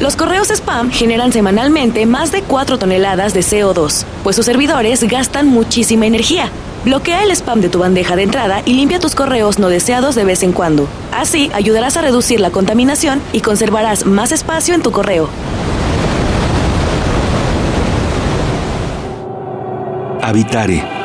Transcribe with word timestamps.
Los 0.00 0.14
correos 0.14 0.50
spam 0.50 0.90
generan 0.90 1.32
semanalmente 1.32 2.04
más 2.04 2.30
de 2.30 2.42
4 2.42 2.78
toneladas 2.78 3.32
de 3.32 3.40
CO2, 3.40 4.04
pues 4.22 4.36
sus 4.36 4.44
servidores 4.44 5.02
gastan 5.04 5.46
muchísima 5.46 6.04
energía. 6.04 6.50
Bloquea 6.84 7.22
el 7.22 7.30
spam 7.30 7.62
de 7.62 7.70
tu 7.70 7.78
bandeja 7.78 8.14
de 8.14 8.24
entrada 8.24 8.60
y 8.66 8.74
limpia 8.74 9.00
tus 9.00 9.14
correos 9.14 9.58
no 9.58 9.70
deseados 9.70 10.14
de 10.14 10.24
vez 10.24 10.42
en 10.42 10.52
cuando. 10.52 10.86
Así 11.12 11.50
ayudarás 11.54 11.96
a 11.96 12.02
reducir 12.02 12.40
la 12.40 12.50
contaminación 12.50 13.22
y 13.32 13.40
conservarás 13.40 14.04
más 14.04 14.32
espacio 14.32 14.74
en 14.74 14.82
tu 14.82 14.92
correo. 14.92 15.30
Habitare 20.20 20.95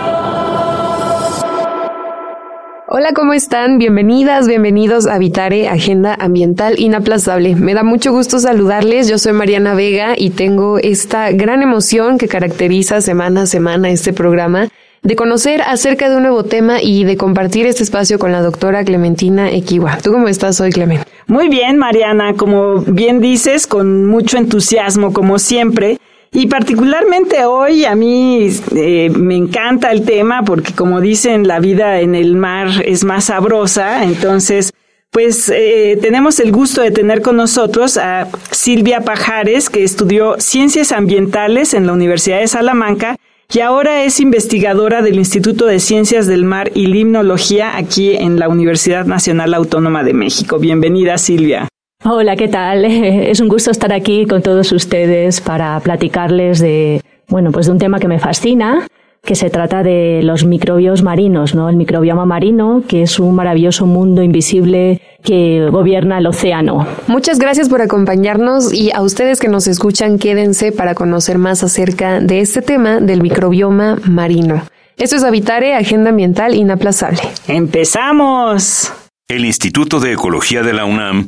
Hola, 2.94 3.14
¿cómo 3.14 3.32
están? 3.32 3.78
Bienvenidas, 3.78 4.50
bienvenidos 4.50 5.08
a 5.08 5.18
Vitare, 5.18 5.70
Agenda 5.70 6.14
Ambiental 6.14 6.78
Inaplazable. 6.78 7.56
Me 7.56 7.74
da 7.74 7.84
mucho 7.84 8.12
gusto 8.12 8.38
saludarles. 8.38 9.08
Yo 9.08 9.18
soy 9.18 9.32
Mariana 9.32 9.76
Vega 9.76 10.14
y 10.18 10.32
tengo 10.32 10.78
esta 10.78 11.32
gran 11.32 11.62
emoción 11.62 12.18
que 12.18 12.28
caracteriza 12.28 13.00
semana 13.00 13.44
a 13.44 13.46
semana 13.46 13.90
este 13.90 14.12
programa 14.12 14.68
de 15.04 15.16
conocer 15.16 15.62
acerca 15.62 16.10
de 16.10 16.18
un 16.18 16.24
nuevo 16.24 16.44
tema 16.44 16.82
y 16.82 17.06
de 17.06 17.16
compartir 17.16 17.66
este 17.66 17.84
espacio 17.84 18.20
con 18.20 18.34
la 18.34 18.42
doctora 18.42 18.84
Clementina 18.84 19.50
Equiwa. 19.50 19.98
¿Tú 20.04 20.12
cómo 20.12 20.28
estás 20.28 20.60
hoy, 20.60 20.72
Clement? 20.72 21.06
Muy 21.28 21.48
bien, 21.48 21.78
Mariana. 21.78 22.34
Como 22.34 22.82
bien 22.82 23.22
dices, 23.22 23.68
con 23.68 24.06
mucho 24.06 24.38
entusiasmo, 24.38 25.14
como 25.14 25.40
siempre. 25.40 25.98
Y 26.34 26.48
particularmente 26.48 27.44
hoy 27.44 27.84
a 27.84 27.94
mí 27.94 28.50
eh, 28.74 29.10
me 29.10 29.36
encanta 29.36 29.92
el 29.92 30.06
tema 30.06 30.44
porque 30.44 30.74
como 30.74 31.02
dicen, 31.02 31.46
la 31.46 31.60
vida 31.60 32.00
en 32.00 32.16
el 32.16 32.38
mar 32.38 32.70
es 32.86 33.04
más 33.04 33.26
sabrosa. 33.26 34.06
Entonces, 34.06 34.72
pues 35.12 35.50
eh, 35.50 36.00
tenemos 36.02 36.40
el 36.40 36.54
gusto 36.54 36.82
de 36.82 36.92
tener 36.92 37.22
con 37.22 37.36
nosotros 37.36 37.98
a 37.98 38.30
Silvia 38.50 39.02
Pajares, 39.02 39.70
que 39.70 39.84
estudió 39.84 40.40
ciencias 40.40 40.94
ambientales 40.94 41.74
en 41.74 41.86
la 41.86 41.92
Universidad 41.92 42.40
de 42.40 42.48
Salamanca 42.48 43.18
y 43.54 43.60
ahora 43.60 44.06
es 44.06 44.22
investigadora 44.22 45.02
del 45.02 45.16
Instituto 45.16 45.66
de 45.66 45.82
Ciencias 45.82 46.28
del 46.28 46.46
Mar 46.46 46.72
y 46.74 46.86
Limnología 46.86 47.76
aquí 47.76 48.16
en 48.16 48.40
la 48.40 48.48
Universidad 48.48 49.06
Nacional 49.06 49.54
Autónoma 49.54 50.06
de 50.06 50.14
México. 50.14 50.60
Bienvenida, 50.60 51.18
Silvia. 51.18 51.68
Hola, 52.04 52.36
¿qué 52.36 52.48
tal? 52.48 52.84
Es 52.86 53.40
un 53.42 53.48
gusto 53.48 53.70
estar 53.70 53.94
aquí 53.94 54.26
con 54.26 54.42
todos 54.42 54.72
ustedes 54.72 55.40
para 55.40 55.80
platicarles 55.82 56.60
de, 56.60 57.04
bueno, 57.28 57.52
pues 57.52 57.68
de 57.68 57.74
un 57.74 57.78
tema 57.78 58.00
que 58.00 58.08
me 58.08 58.18
fascina, 58.18 58.88
que 59.24 59.36
se 59.36 59.52
trata 59.52 59.84
de 59.84 60.22
los 60.24 60.44
microbios 60.44 61.04
marinos, 61.04 61.54
¿no? 61.54 61.70
El 61.70 61.76
microbioma 61.76 62.26
marino, 62.26 62.82
que 62.88 63.04
es 63.04 63.20
un 63.20 63.36
maravilloso 63.36 63.86
mundo 63.86 64.24
invisible 64.24 65.00
que 65.24 65.68
gobierna 65.70 66.18
el 66.18 66.26
océano. 66.26 66.88
Muchas 67.06 67.38
gracias 67.38 67.70
por 67.70 67.84
acompañarnos 67.84 68.74
y 68.74 68.92
a 68.92 69.04
ustedes 69.04 69.40
que 69.40 69.48
nos 69.48 69.68
escuchan, 69.68 70.18
quédense 70.18 70.72
para 70.72 70.96
conocer 70.96 71.38
más 71.38 71.64
acerca 71.64 72.20
de 72.20 72.40
este 72.40 72.64
tema 72.64 73.00
del 73.00 73.22
microbioma 73.22 74.00
marino. 74.08 74.64
Esto 74.98 75.18
es 75.18 75.24
Habitare, 75.24 75.76
Agenda 75.76 76.10
Ambiental 76.10 76.56
Inaplazable. 76.56 77.22
¡Empezamos! 77.48 78.92
El 79.28 79.46
Instituto 79.46 80.00
de 80.00 80.14
Ecología 80.14 80.64
de 80.64 80.74
la 80.74 80.86
UNAM 80.86 81.28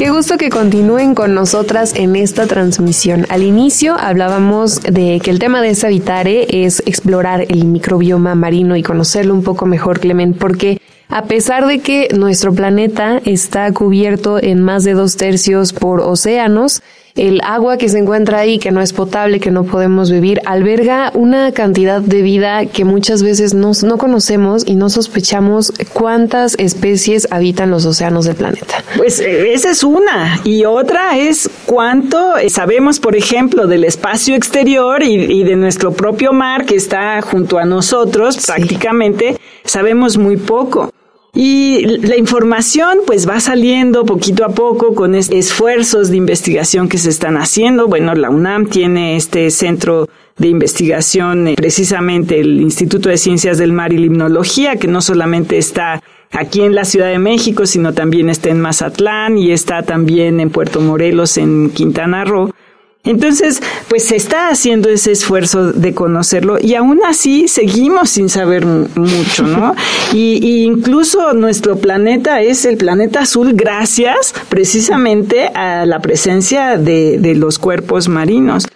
Qué 0.00 0.08
gusto 0.08 0.38
que 0.38 0.48
continúen 0.48 1.14
con 1.14 1.34
nosotras 1.34 1.92
en 1.94 2.16
esta 2.16 2.46
transmisión. 2.46 3.26
Al 3.28 3.42
inicio 3.42 3.96
hablábamos 4.00 4.80
de 4.80 5.20
que 5.22 5.30
el 5.30 5.38
tema 5.38 5.60
de 5.60 5.68
esta 5.68 5.88
Habitare 5.88 6.64
es 6.64 6.82
explorar 6.86 7.44
el 7.50 7.66
microbioma 7.66 8.34
marino 8.34 8.76
y 8.76 8.82
conocerlo 8.82 9.34
un 9.34 9.42
poco 9.42 9.66
mejor, 9.66 10.00
Clement, 10.00 10.38
porque 10.38 10.80
a 11.10 11.24
pesar 11.24 11.66
de 11.66 11.80
que 11.80 12.08
nuestro 12.16 12.54
planeta 12.54 13.20
está 13.26 13.70
cubierto 13.72 14.42
en 14.42 14.62
más 14.62 14.84
de 14.84 14.94
dos 14.94 15.18
tercios 15.18 15.74
por 15.74 16.00
océanos, 16.00 16.82
el 17.14 17.40
agua 17.44 17.76
que 17.76 17.88
se 17.88 17.98
encuentra 17.98 18.38
ahí, 18.38 18.58
que 18.58 18.70
no 18.70 18.80
es 18.80 18.92
potable, 18.92 19.40
que 19.40 19.50
no 19.50 19.64
podemos 19.64 20.10
vivir, 20.10 20.40
alberga 20.46 21.10
una 21.14 21.52
cantidad 21.52 22.00
de 22.00 22.22
vida 22.22 22.66
que 22.66 22.84
muchas 22.84 23.22
veces 23.22 23.54
no, 23.54 23.72
no 23.82 23.98
conocemos 23.98 24.64
y 24.66 24.74
no 24.74 24.88
sospechamos 24.90 25.72
cuántas 25.92 26.54
especies 26.58 27.28
habitan 27.30 27.70
los 27.70 27.86
océanos 27.86 28.24
del 28.24 28.36
planeta. 28.36 28.82
Pues 28.96 29.20
eh, 29.20 29.52
esa 29.52 29.70
es 29.70 29.82
una. 29.82 30.40
Y 30.44 30.64
otra 30.64 31.18
es 31.18 31.50
cuánto 31.66 32.34
sabemos, 32.48 33.00
por 33.00 33.16
ejemplo, 33.16 33.66
del 33.66 33.84
espacio 33.84 34.34
exterior 34.34 35.02
y, 35.02 35.44
de 35.44 35.56
nuestro 35.56 35.92
propio 35.92 36.32
mar 36.32 36.64
que 36.64 36.76
está 36.76 37.20
junto 37.22 37.58
a 37.58 37.64
nosotros, 37.64 38.38
prácticamente 38.46 39.38
sabemos 39.64 40.18
muy 40.18 40.36
poco. 40.36 40.90
Y 41.32 41.84
la 41.84 42.16
información 42.16 42.98
pues 43.06 43.28
va 43.28 43.38
saliendo 43.38 44.04
poquito 44.04 44.44
a 44.44 44.48
poco 44.48 44.94
con 44.94 45.14
esfuerzos 45.14 46.10
de 46.10 46.16
investigación 46.16 46.88
que 46.88 46.98
se 46.98 47.10
están 47.10 47.36
haciendo. 47.36 47.86
Bueno, 47.86 48.14
la 48.14 48.30
UNAM 48.30 48.66
tiene 48.66 49.16
este 49.16 49.50
centro 49.50 50.08
de 50.38 50.48
investigación, 50.48 51.48
eh, 51.48 51.54
precisamente 51.54 52.40
el 52.40 52.60
Instituto 52.60 53.10
de 53.10 53.18
Ciencias 53.18 53.58
del 53.58 53.72
Mar 53.72 53.92
y 53.92 53.98
Limnología, 53.98 54.76
que 54.76 54.88
no 54.88 55.02
solamente 55.02 55.58
está 55.58 56.02
aquí 56.32 56.62
en 56.62 56.74
la 56.74 56.84
Ciudad 56.84 57.08
de 57.08 57.18
México, 57.18 57.66
sino 57.66 57.92
también 57.92 58.28
está 58.28 58.48
en 58.48 58.60
Mazatlán 58.60 59.38
y 59.38 59.52
está 59.52 59.82
también 59.82 60.40
en 60.40 60.50
Puerto 60.50 60.80
Morelos, 60.80 61.36
en 61.36 61.70
Quintana 61.70 62.24
Roo. 62.24 62.52
Entonces, 63.02 63.62
pues 63.88 64.04
se 64.04 64.16
está 64.16 64.48
haciendo 64.48 64.90
ese 64.90 65.12
esfuerzo 65.12 65.72
de 65.72 65.94
conocerlo 65.94 66.58
y 66.60 66.74
aún 66.74 67.00
así 67.06 67.48
seguimos 67.48 68.10
sin 68.10 68.28
saber 68.28 68.66
mucho, 68.66 69.44
¿no? 69.44 69.74
Y, 70.12 70.64
incluso 70.64 71.32
nuestro 71.32 71.76
planeta 71.76 72.42
es 72.42 72.64
el 72.64 72.76
planeta 72.76 73.20
azul 73.20 73.52
gracias 73.54 74.34
precisamente 74.48 75.46
a 75.48 75.86
la 75.86 76.00
presencia 76.00 76.76
de, 76.76 77.18
de 77.18 77.34
los 77.34 77.58
cuerpos 77.58 78.08
marinos. 78.08 78.66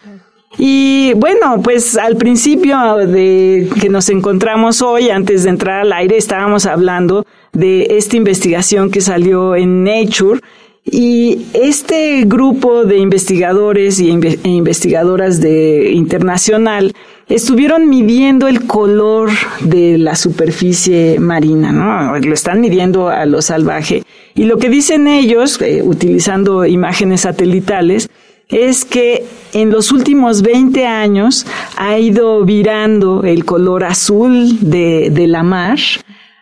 Y 0.56 1.12
bueno, 1.17 1.61
pues 1.62 1.97
al 1.97 2.17
principio 2.17 2.97
de 2.97 3.69
que 3.81 3.89
nos 3.89 4.09
encontramos 4.09 4.83
hoy, 4.83 5.11
antes 5.11 5.43
de 5.43 5.51
entrar 5.51 5.81
al 5.81 5.93
aire, 5.93 6.17
estábamos 6.17 6.67
hablando 6.67 7.27
de 7.53 7.99
esta 7.99 8.17
investigación 8.17 8.91
que 8.91 9.01
salió 9.01 9.56
en 9.56 9.85
Nature, 9.85 10.41
y 10.84 11.47
este 11.55 12.25
grupo 12.27 12.84
de 12.84 12.99
investigadores 12.99 13.99
e 14.00 14.05
investigadoras 14.45 15.41
de 15.41 15.93
internacional 15.93 16.93
estuvieron 17.27 17.89
midiendo 17.89 18.49
el 18.49 18.67
color 18.67 19.31
de 19.61 19.97
la 19.97 20.15
superficie 20.15 21.19
marina, 21.19 21.73
¿no? 21.73 22.19
Lo 22.19 22.35
están 22.35 22.61
midiendo 22.61 23.08
a 23.08 23.25
lo 23.25 23.41
salvaje. 23.41 24.03
Y 24.35 24.44
lo 24.44 24.58
que 24.58 24.69
dicen 24.69 25.08
ellos, 25.08 25.61
eh, 25.62 25.81
utilizando 25.82 26.67
imágenes 26.67 27.23
satelitales, 27.23 28.11
es 28.49 28.85
que 28.85 29.25
en 29.55 29.70
los 29.70 29.91
últimos 29.91 30.43
20 30.43 30.87
años 30.87 31.47
ha 31.79 31.99
ido 31.99 32.44
virando 32.44 33.23
el 33.23 33.47
color 33.47 33.85
azul 33.85 34.58
de, 34.61 35.08
de 35.11 35.26
la 35.29 35.43
mar 35.43 35.79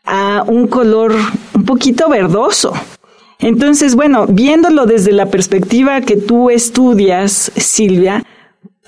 a 0.05 0.43
un 0.49 0.67
color 0.67 1.15
un 1.55 1.65
poquito 1.65 2.09
verdoso. 2.09 2.73
Entonces, 3.43 3.97
bueno, 3.97 4.27
viéndolo 4.27 4.87
desde 4.87 5.13
la 5.13 5.27
perspectiva 5.27 6.01
que 6.01 6.17
tú 6.17 6.49
estudias, 6.49 7.51
Silvia, 7.57 8.25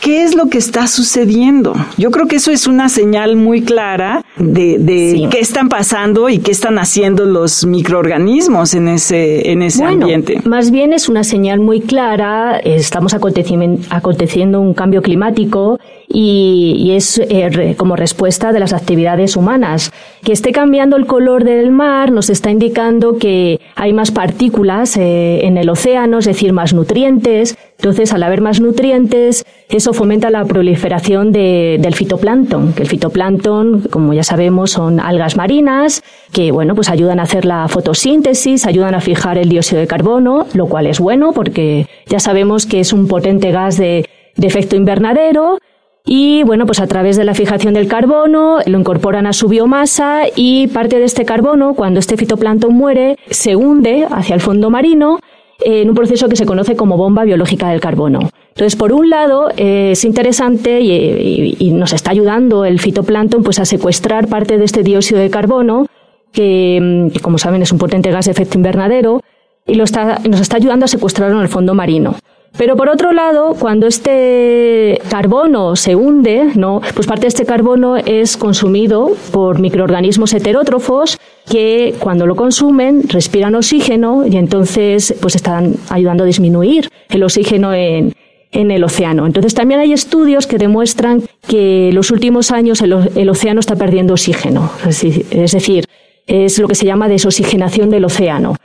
¿qué 0.00 0.22
es 0.22 0.36
lo 0.36 0.46
que 0.46 0.58
está 0.58 0.86
sucediendo? 0.86 1.74
Yo 1.98 2.10
creo 2.10 2.26
que 2.26 2.36
eso 2.36 2.52
es 2.52 2.66
una 2.66 2.88
señal 2.88 3.36
muy 3.36 3.62
clara 3.62 4.24
de, 4.36 5.28
qué 5.30 5.40
están 5.40 5.68
pasando 5.68 6.28
y 6.28 6.38
qué 6.38 6.52
están 6.52 6.78
haciendo 6.78 7.24
los 7.24 7.66
microorganismos 7.66 8.74
en 8.74 8.88
ese, 8.88 9.50
en 9.50 9.62
ese 9.62 9.82
bueno, 9.82 10.02
ambiente. 10.02 10.40
Más 10.44 10.70
bien 10.70 10.92
es 10.92 11.08
una 11.08 11.24
señal 11.24 11.58
muy 11.58 11.80
clara, 11.80 12.58
estamos 12.58 13.12
aconteciendo 13.12 14.60
un 14.60 14.74
cambio 14.74 15.02
climático 15.02 15.80
y, 16.14 16.92
es 16.92 17.18
eh, 17.18 17.74
como 17.76 17.96
respuesta 17.96 18.52
de 18.52 18.60
las 18.60 18.72
actividades 18.72 19.36
humanas. 19.36 19.92
Que 20.22 20.32
esté 20.32 20.52
cambiando 20.52 20.96
el 20.96 21.06
color 21.06 21.44
del 21.44 21.72
mar 21.72 22.12
nos 22.12 22.30
está 22.30 22.50
indicando 22.50 23.18
que 23.18 23.60
hay 23.74 23.92
más 23.92 24.12
partículas 24.12 24.96
eh, 24.96 25.44
en 25.44 25.58
el 25.58 25.68
océano, 25.68 26.20
es 26.20 26.26
decir, 26.26 26.52
más 26.52 26.72
nutrientes. 26.72 27.58
Entonces, 27.78 28.12
al 28.12 28.22
haber 28.22 28.40
más 28.40 28.60
nutrientes, 28.60 29.44
eso 29.68 29.92
fomenta 29.92 30.30
la 30.30 30.44
proliferación 30.44 31.32
del 31.32 31.94
fitoplancton, 31.94 32.72
que 32.72 32.82
el 32.82 32.88
fitoplancton, 32.88 33.88
como 33.90 34.14
ya 34.14 34.22
sabemos, 34.22 34.70
son 34.70 35.00
algas 35.00 35.36
marinas 35.36 36.02
que, 36.32 36.52
bueno, 36.52 36.76
pues 36.76 36.88
ayudan 36.88 37.18
a 37.18 37.24
hacer 37.24 37.44
la 37.44 37.66
fotosíntesis, 37.66 38.66
ayudan 38.66 38.94
a 38.94 39.00
fijar 39.00 39.36
el 39.36 39.48
dióxido 39.48 39.80
de 39.80 39.88
carbono, 39.88 40.46
lo 40.54 40.66
cual 40.66 40.86
es 40.86 41.00
bueno 41.00 41.32
porque 41.32 41.88
ya 42.06 42.20
sabemos 42.20 42.66
que 42.66 42.80
es 42.80 42.92
un 42.92 43.08
potente 43.08 43.50
gas 43.50 43.76
de 43.76 44.06
efecto 44.36 44.76
invernadero 44.76 45.58
y 46.06 46.42
bueno, 46.42 46.66
pues 46.66 46.80
a 46.80 46.86
través 46.86 47.16
de 47.16 47.24
la 47.24 47.32
fijación 47.32 47.72
del 47.72 47.88
carbono 47.88 48.58
lo 48.66 48.78
incorporan 48.78 49.26
a 49.26 49.32
su 49.32 49.48
biomasa 49.48 50.24
y 50.36 50.66
parte 50.68 50.98
de 50.98 51.06
este 51.06 51.24
carbono, 51.24 51.72
cuando 51.74 51.98
este 51.98 52.18
fitoplancton 52.18 52.74
muere, 52.74 53.16
se 53.30 53.56
hunde 53.56 54.06
hacia 54.10 54.34
el 54.34 54.42
fondo 54.42 54.68
marino 54.68 55.20
en 55.60 55.88
un 55.88 55.94
proceso 55.94 56.28
que 56.28 56.36
se 56.36 56.44
conoce 56.44 56.76
como 56.76 56.98
bomba 56.98 57.24
biológica 57.24 57.70
del 57.70 57.80
carbono. 57.80 58.30
Entonces, 58.48 58.76
por 58.76 58.92
un 58.92 59.08
lado, 59.08 59.48
es 59.56 60.04
interesante 60.04 60.80
y, 60.80 61.70
nos 61.72 61.94
está 61.94 62.10
ayudando 62.10 62.66
el 62.66 62.80
fitoplancton 62.80 63.42
pues, 63.42 63.58
a 63.58 63.64
secuestrar 63.64 64.28
parte 64.28 64.58
de 64.58 64.64
este 64.64 64.82
dióxido 64.82 65.20
de 65.20 65.30
carbono, 65.30 65.86
que, 66.32 67.10
como 67.22 67.38
saben 67.38 67.62
es 67.62 67.72
un 67.72 67.78
potente 67.78 68.10
gas 68.10 68.26
de 68.26 68.32
efecto 68.32 68.58
invernadero, 68.58 69.22
y 69.66 69.76
nos 69.76 69.90
está 69.90 70.56
ayudando 70.56 70.84
a 70.84 70.88
secuestrarlo 70.88 71.36
en 71.36 71.42
el 71.42 71.48
fondo 71.48 71.74
marino. 71.74 72.14
Pero 72.56 72.76
por 72.76 72.88
otro 72.88 73.12
lado, 73.12 73.56
cuando 73.58 73.88
este 73.88 75.00
carbono 75.10 75.74
se 75.74 75.96
hunde, 75.96 76.52
¿no? 76.54 76.80
pues 76.94 77.06
parte 77.06 77.22
de 77.22 77.28
este 77.28 77.44
carbono 77.44 77.96
es 77.96 78.36
consumido 78.36 79.10
por 79.32 79.58
microorganismos 79.58 80.32
heterótrofos 80.34 81.18
que 81.50 81.94
cuando 81.98 82.26
lo 82.26 82.36
consumen 82.36 83.02
respiran 83.08 83.56
oxígeno 83.56 84.24
y 84.24 84.36
entonces 84.36 85.14
pues 85.20 85.34
están 85.34 85.74
ayudando 85.88 86.22
a 86.22 86.26
disminuir 86.26 86.88
el 87.08 87.24
oxígeno 87.24 87.74
en, 87.74 88.14
en 88.52 88.70
el 88.70 88.84
océano. 88.84 89.26
Entonces 89.26 89.52
también 89.54 89.80
hay 89.80 89.92
estudios 89.92 90.46
que 90.46 90.56
demuestran 90.56 91.22
que 91.48 91.88
en 91.88 91.94
los 91.96 92.12
últimos 92.12 92.52
años 92.52 92.80
el, 92.82 93.10
el 93.16 93.28
océano 93.28 93.58
está 93.58 93.74
perdiendo 93.74 94.14
oxígeno. 94.14 94.70
Es 94.86 95.52
decir, 95.52 95.86
es 96.26 96.58
lo 96.60 96.68
que 96.68 96.76
se 96.76 96.86
llama 96.86 97.08
desoxigenación 97.08 97.90
del 97.90 98.04
océano. 98.04 98.56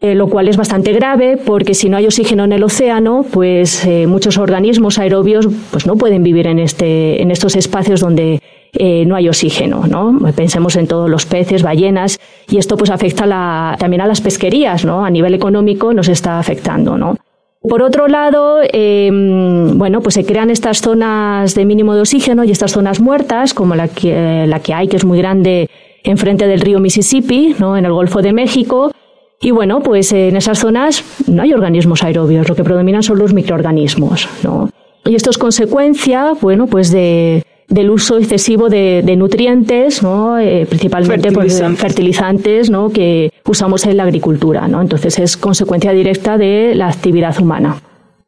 Eh, 0.00 0.14
lo 0.14 0.28
cual 0.28 0.46
es 0.46 0.56
bastante 0.56 0.92
grave 0.92 1.36
porque 1.36 1.74
si 1.74 1.88
no 1.88 1.96
hay 1.96 2.06
oxígeno 2.06 2.44
en 2.44 2.52
el 2.52 2.62
océano, 2.62 3.24
pues 3.28 3.84
eh, 3.84 4.06
muchos 4.06 4.38
organismos 4.38 4.96
aerobios 5.00 5.48
pues 5.72 5.86
no 5.86 5.96
pueden 5.96 6.22
vivir 6.22 6.46
en, 6.46 6.60
este, 6.60 7.20
en 7.20 7.32
estos 7.32 7.56
espacios 7.56 7.98
donde 7.98 8.40
eh, 8.74 9.04
no 9.06 9.16
hay 9.16 9.28
oxígeno, 9.28 9.88
¿no? 9.88 10.16
Pensemos 10.36 10.76
en 10.76 10.86
todos 10.86 11.10
los 11.10 11.26
peces, 11.26 11.64
ballenas, 11.64 12.20
y 12.48 12.58
esto 12.58 12.76
pues 12.76 12.90
afecta 12.90 13.26
la, 13.26 13.74
también 13.80 14.00
a 14.00 14.06
las 14.06 14.20
pesquerías, 14.20 14.84
¿no? 14.84 15.04
A 15.04 15.10
nivel 15.10 15.34
económico 15.34 15.92
nos 15.92 16.06
está 16.06 16.38
afectando, 16.38 16.96
¿no? 16.96 17.16
Por 17.60 17.82
otro 17.82 18.06
lado, 18.06 18.60
em, 18.72 19.76
bueno, 19.76 20.00
pues 20.00 20.14
se 20.14 20.24
crean 20.24 20.50
estas 20.50 20.80
zonas 20.80 21.56
de 21.56 21.64
mínimo 21.64 21.96
de 21.96 22.02
oxígeno 22.02 22.44
y 22.44 22.52
estas 22.52 22.70
zonas 22.70 23.00
muertas, 23.00 23.52
como 23.52 23.74
la 23.74 23.88
que, 23.88 24.46
la 24.46 24.60
que 24.60 24.74
hay, 24.74 24.86
que 24.86 24.96
es 24.96 25.04
muy 25.04 25.18
grande 25.18 25.68
enfrente 26.04 26.46
del 26.46 26.60
río 26.60 26.78
Mississippi, 26.78 27.56
¿no? 27.58 27.76
En 27.76 27.84
el 27.84 27.92
Golfo 27.92 28.22
de 28.22 28.32
México, 28.32 28.92
y 29.40 29.50
bueno, 29.52 29.80
pues 29.80 30.12
en 30.12 30.36
esas 30.36 30.58
zonas 30.58 31.04
no 31.26 31.42
hay 31.42 31.52
organismos 31.52 32.02
aerobios, 32.02 32.48
lo 32.48 32.56
que 32.56 32.64
predominan 32.64 33.02
son 33.02 33.18
los 33.18 33.32
microorganismos, 33.32 34.28
¿no? 34.42 34.70
Y 35.04 35.14
esto 35.14 35.30
es 35.30 35.38
consecuencia, 35.38 36.32
bueno, 36.40 36.66
pues 36.66 36.90
de, 36.90 37.44
del 37.68 37.90
uso 37.90 38.18
excesivo 38.18 38.68
de, 38.68 39.14
nutrientes, 39.16 40.02
¿no? 40.02 40.38
Eh, 40.38 40.66
principalmente 40.68 41.30
pues, 41.30 41.52
fertilizantes. 41.52 41.80
fertilizantes, 41.80 42.70
¿no? 42.70 42.90
que 42.90 43.32
usamos 43.46 43.86
en 43.86 43.96
la 43.96 44.04
agricultura, 44.04 44.66
¿no? 44.66 44.80
Entonces 44.80 45.18
es 45.18 45.36
consecuencia 45.36 45.92
directa 45.92 46.38
de 46.38 46.74
la 46.74 46.88
actividad 46.88 47.38
humana. 47.40 47.80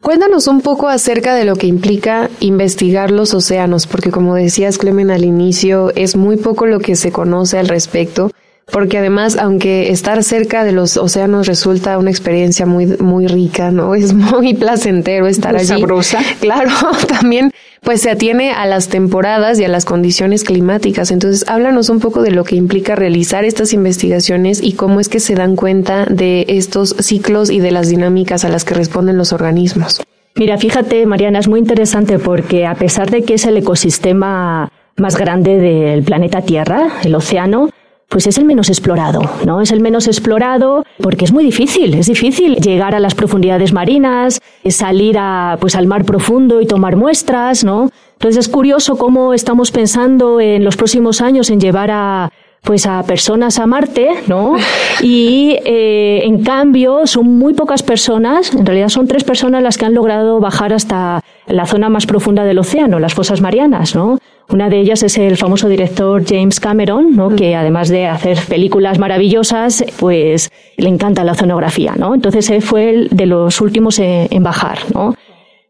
Cuéntanos 0.03 0.47
un 0.47 0.63
poco 0.63 0.89
acerca 0.89 1.35
de 1.35 1.45
lo 1.45 1.57
que 1.57 1.67
implica 1.67 2.31
investigar 2.41 3.11
los 3.11 3.35
océanos, 3.35 3.87
porque 3.87 4.11
como 4.11 4.35
decías 4.35 4.79
Clemen 4.79 5.11
al 5.11 5.25
inicio, 5.25 5.93
es 5.95 6.17
muy 6.17 6.37
poco 6.37 6.67
lo 6.67 6.79
que 6.81 6.97
se 6.97 7.13
conoce 7.13 7.59
al 7.59 7.69
respecto 7.69 8.31
porque 8.71 8.99
además, 8.99 9.37
aunque 9.37 9.91
estar 9.91 10.23
cerca 10.25 10.65
de 10.65 10.73
los 10.73 10.97
océanos 10.97 11.47
resulta 11.47 11.99
una 11.99 12.11
experiencia 12.11 12.67
muy, 12.67 12.87
muy 12.99 13.27
rica, 13.27 13.71
¿no? 13.71 13.95
Es 14.01 14.15
muy 14.15 14.55
placentero 14.55 15.27
estar 15.27 15.57
allí. 15.57 15.67
Sabrosa. 15.67 16.21
Claro, 16.41 16.71
también 17.09 17.53
pues 17.83 18.03
se 18.03 18.11
atiene 18.11 18.53
a 18.53 18.67
las 18.67 18.89
temporadas 18.89 19.59
y 19.59 19.65
a 19.65 19.69
las 19.69 19.85
condiciones 19.85 20.45
climáticas. 20.45 21.11
Entonces, 21.11 21.45
háblanos 21.49 21.89
un 21.89 22.01
poco 22.01 22.23
de 22.23 22.31
lo 22.31 22.45
que 22.45 22.57
implica 22.57 22.95
realizar 22.95 23.45
estas 23.45 23.73
investigaciones 23.73 24.63
y 24.63 24.75
cómo 24.75 25.01
es 25.01 25.09
que 25.09 25.21
se 25.21 25.35
dan 25.35 25.57
cuenta 25.57 26.05
de 26.07 26.45
estos 26.49 26.95
ciclos 27.01 27.51
y 27.51 27.61
de 27.61 27.71
las 27.71 27.89
dinámicas 27.89 28.45
a 28.45 28.49
las 28.49 28.65
que 28.65 28.75
responden 28.75 29.17
los 29.17 29.33
organismos. 29.33 30.03
Mira, 30.37 30.59
fíjate, 30.59 31.05
Mariana, 31.07 31.39
es 31.39 31.49
muy 31.49 31.59
interesante 31.59 32.19
porque 32.19 32.67
a 32.67 32.75
pesar 32.75 33.11
de 33.11 33.23
que 33.23 33.35
es 33.35 33.47
el 33.47 33.57
ecosistema 33.57 34.71
más 34.97 35.17
grande 35.17 35.57
del 35.57 36.03
planeta 36.03 36.43
Tierra, 36.43 36.89
el 37.03 37.15
océano, 37.15 37.71
pues 38.11 38.27
es 38.27 38.39
el 38.39 38.45
menos 38.45 38.69
explorado, 38.69 39.23
¿no? 39.47 39.61
Es 39.61 39.71
el 39.71 39.81
menos 39.81 40.09
explorado 40.09 40.85
porque 41.01 41.25
es 41.25 41.33
muy 41.33 41.45
difícil, 41.45 41.95
es 41.95 42.07
difícil 42.07 42.57
llegar 42.57 42.97
a 42.97 42.99
las 42.99 43.15
profundidades 43.15 43.73
marinas, 43.73 44.41
salir 44.69 45.17
a, 45.17 45.57
pues 45.61 45.77
al 45.77 45.87
mar 45.87 46.05
profundo 46.05 46.61
y 46.61 46.67
tomar 46.67 46.97
muestras, 46.97 47.63
¿no? 47.63 47.89
Entonces 48.15 48.47
es 48.47 48.49
curioso 48.49 48.99
cómo 48.99 49.33
estamos 49.33 49.71
pensando 49.71 50.41
en 50.41 50.65
los 50.65 50.77
próximos 50.77 51.21
años 51.21 51.51
en 51.51 51.61
llevar 51.61 51.91
a 51.93 52.33
pues 52.63 52.87
a 52.87 53.03
personas 53.03 53.59
a 53.59 53.67
Marte, 53.67 54.09
¿no? 54.27 54.57
Y 55.03 55.57
eh, 55.65 56.23
en 56.25 56.45
cambio 56.45 57.07
son 57.07 57.39
muy 57.39 57.55
pocas 57.55 57.83
personas, 57.83 58.55
en 58.55 58.67
realidad 58.67 58.89
son 58.89 59.07
tres 59.07 59.25
personas 59.25 59.63
las 59.63 59.79
que 59.79 59.87
han 59.87 59.95
logrado 59.95 60.41
bajar 60.41 60.75
hasta 60.75 61.25
la 61.47 61.67
zona 61.67 61.89
más 61.89 62.05
profunda 62.05 62.45
del 62.45 62.59
océano, 62.59 62.99
las 62.99 63.15
fosas 63.15 63.41
marianas, 63.41 63.95
¿no? 63.95 64.19
Una 64.51 64.69
de 64.69 64.81
ellas 64.81 65.03
es 65.05 65.17
el 65.17 65.37
famoso 65.37 65.69
director 65.69 66.25
James 66.27 66.59
Cameron, 66.59 67.15
¿no? 67.15 67.37
que 67.37 67.55
además 67.55 67.89
de 67.89 68.07
hacer 68.07 68.37
películas 68.49 68.99
maravillosas, 68.99 69.85
pues 69.99 70.51
le 70.77 70.89
encanta 70.89 71.23
la 71.23 71.33
oceanografía, 71.33 71.95
¿no? 71.97 72.15
Entonces 72.15 72.51
él 72.51 72.61
fue 72.61 72.91
el 72.91 73.09
de 73.11 73.27
los 73.27 73.61
últimos 73.61 74.01
en 74.01 74.43
bajar, 74.43 74.79
¿no? 74.93 75.15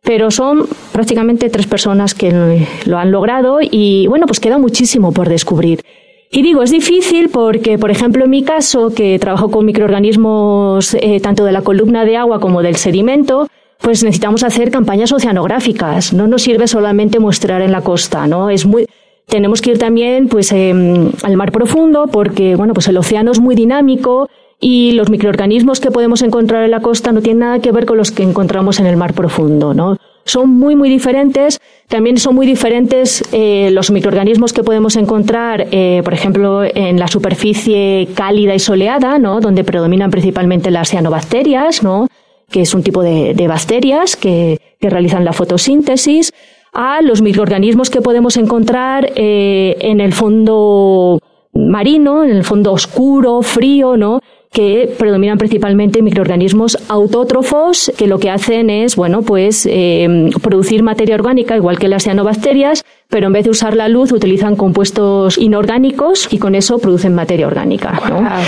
Pero 0.02 0.30
son 0.30 0.66
prácticamente 0.92 1.50
tres 1.50 1.66
personas 1.66 2.14
que 2.14 2.66
lo 2.86 2.98
han 2.98 3.10
logrado 3.10 3.58
y 3.60 4.06
bueno, 4.06 4.26
pues 4.26 4.40
queda 4.40 4.56
muchísimo 4.56 5.12
por 5.12 5.28
descubrir. 5.28 5.84
Y 6.32 6.42
digo, 6.42 6.62
es 6.62 6.70
difícil 6.70 7.28
porque, 7.28 7.76
por 7.76 7.90
ejemplo, 7.90 8.24
en 8.24 8.30
mi 8.30 8.44
caso, 8.44 8.90
que 8.94 9.18
trabajo 9.18 9.50
con 9.50 9.64
microorganismos 9.64 10.94
eh, 10.94 11.18
tanto 11.20 11.44
de 11.44 11.50
la 11.50 11.62
columna 11.62 12.04
de 12.04 12.16
agua 12.16 12.38
como 12.38 12.62
del 12.62 12.76
sedimento, 12.76 13.48
pues 13.80 14.04
necesitamos 14.04 14.44
hacer 14.44 14.70
campañas 14.70 15.10
oceanográficas. 15.10 16.12
No 16.12 16.28
nos 16.28 16.42
sirve 16.42 16.68
solamente 16.68 17.18
mostrar 17.18 17.62
en 17.62 17.72
la 17.72 17.80
costa, 17.80 18.28
¿no? 18.28 18.48
Es 18.48 18.64
muy, 18.64 18.86
tenemos 19.26 19.60
que 19.60 19.72
ir 19.72 19.78
también, 19.78 20.28
pues, 20.28 20.52
em, 20.52 21.10
al 21.24 21.36
mar 21.36 21.50
profundo 21.50 22.06
porque, 22.06 22.54
bueno, 22.54 22.74
pues 22.74 22.86
el 22.86 22.96
océano 22.96 23.32
es 23.32 23.40
muy 23.40 23.56
dinámico 23.56 24.28
y 24.60 24.92
los 24.92 25.10
microorganismos 25.10 25.80
que 25.80 25.90
podemos 25.90 26.22
encontrar 26.22 26.62
en 26.62 26.70
la 26.70 26.80
costa 26.80 27.10
no 27.10 27.22
tienen 27.22 27.40
nada 27.40 27.58
que 27.58 27.72
ver 27.72 27.86
con 27.86 27.96
los 27.96 28.12
que 28.12 28.22
encontramos 28.22 28.78
en 28.78 28.86
el 28.86 28.96
mar 28.96 29.14
profundo, 29.14 29.74
¿no? 29.74 29.96
Son 30.30 30.48
muy, 30.48 30.76
muy 30.76 30.88
diferentes. 30.88 31.60
También 31.88 32.18
son 32.18 32.34
muy 32.36 32.46
diferentes 32.46 33.24
eh, 33.32 33.70
los 33.72 33.90
microorganismos 33.90 34.52
que 34.52 34.62
podemos 34.62 34.96
encontrar, 34.96 35.66
eh, 35.72 36.02
por 36.04 36.14
ejemplo, 36.14 36.62
en 36.64 36.98
la 36.98 37.08
superficie 37.08 38.08
cálida 38.14 38.54
y 38.54 38.60
soleada, 38.60 39.18
¿no? 39.18 39.40
Donde 39.40 39.64
predominan 39.64 40.10
principalmente 40.10 40.70
las 40.70 40.90
cianobacterias, 40.90 41.82
¿no? 41.82 42.06
que 42.50 42.62
es 42.62 42.74
un 42.74 42.82
tipo 42.82 43.02
de, 43.02 43.46
bacterias 43.48 44.16
que, 44.16 44.60
realizan 44.80 45.26
la 45.26 45.34
fotosíntesis, 45.34 46.32
a 46.72 47.02
los 47.02 47.20
microorganismos 47.20 47.90
que 47.90 48.00
podemos 48.00 48.38
encontrar 48.38 49.12
eh, 49.14 49.76
en 49.80 50.00
el 50.00 50.14
fondo 50.14 51.20
marino, 51.52 52.24
en 52.24 52.30
el 52.30 52.44
fondo 52.44 52.72
oscuro, 52.72 53.42
frío, 53.42 53.96
¿no? 53.96 54.20
Que 54.52 54.92
predominan 54.98 55.38
principalmente 55.38 56.02
microorganismos 56.02 56.76
autótrofos 56.88 57.92
que 57.96 58.08
lo 58.08 58.18
que 58.18 58.30
hacen 58.30 58.68
es, 58.68 58.96
bueno, 58.96 59.22
pues 59.22 59.66
eh, 59.70 60.30
producir 60.42 60.82
materia 60.82 61.14
orgánica 61.14 61.56
igual 61.56 61.78
que 61.78 61.88
las 61.88 62.02
cianobacterias, 62.02 62.84
pero 63.10 63.26
en 63.26 63.32
vez 63.34 63.44
de 63.44 63.50
usar 63.50 63.76
la 63.76 63.88
luz 63.88 64.12
utilizan 64.12 64.56
compuestos 64.56 65.36
inorgánicos 65.36 66.28
y 66.30 66.38
con 66.38 66.54
eso 66.54 66.78
producen 66.78 67.14
materia 67.14 67.46
orgánica. 67.46 68.00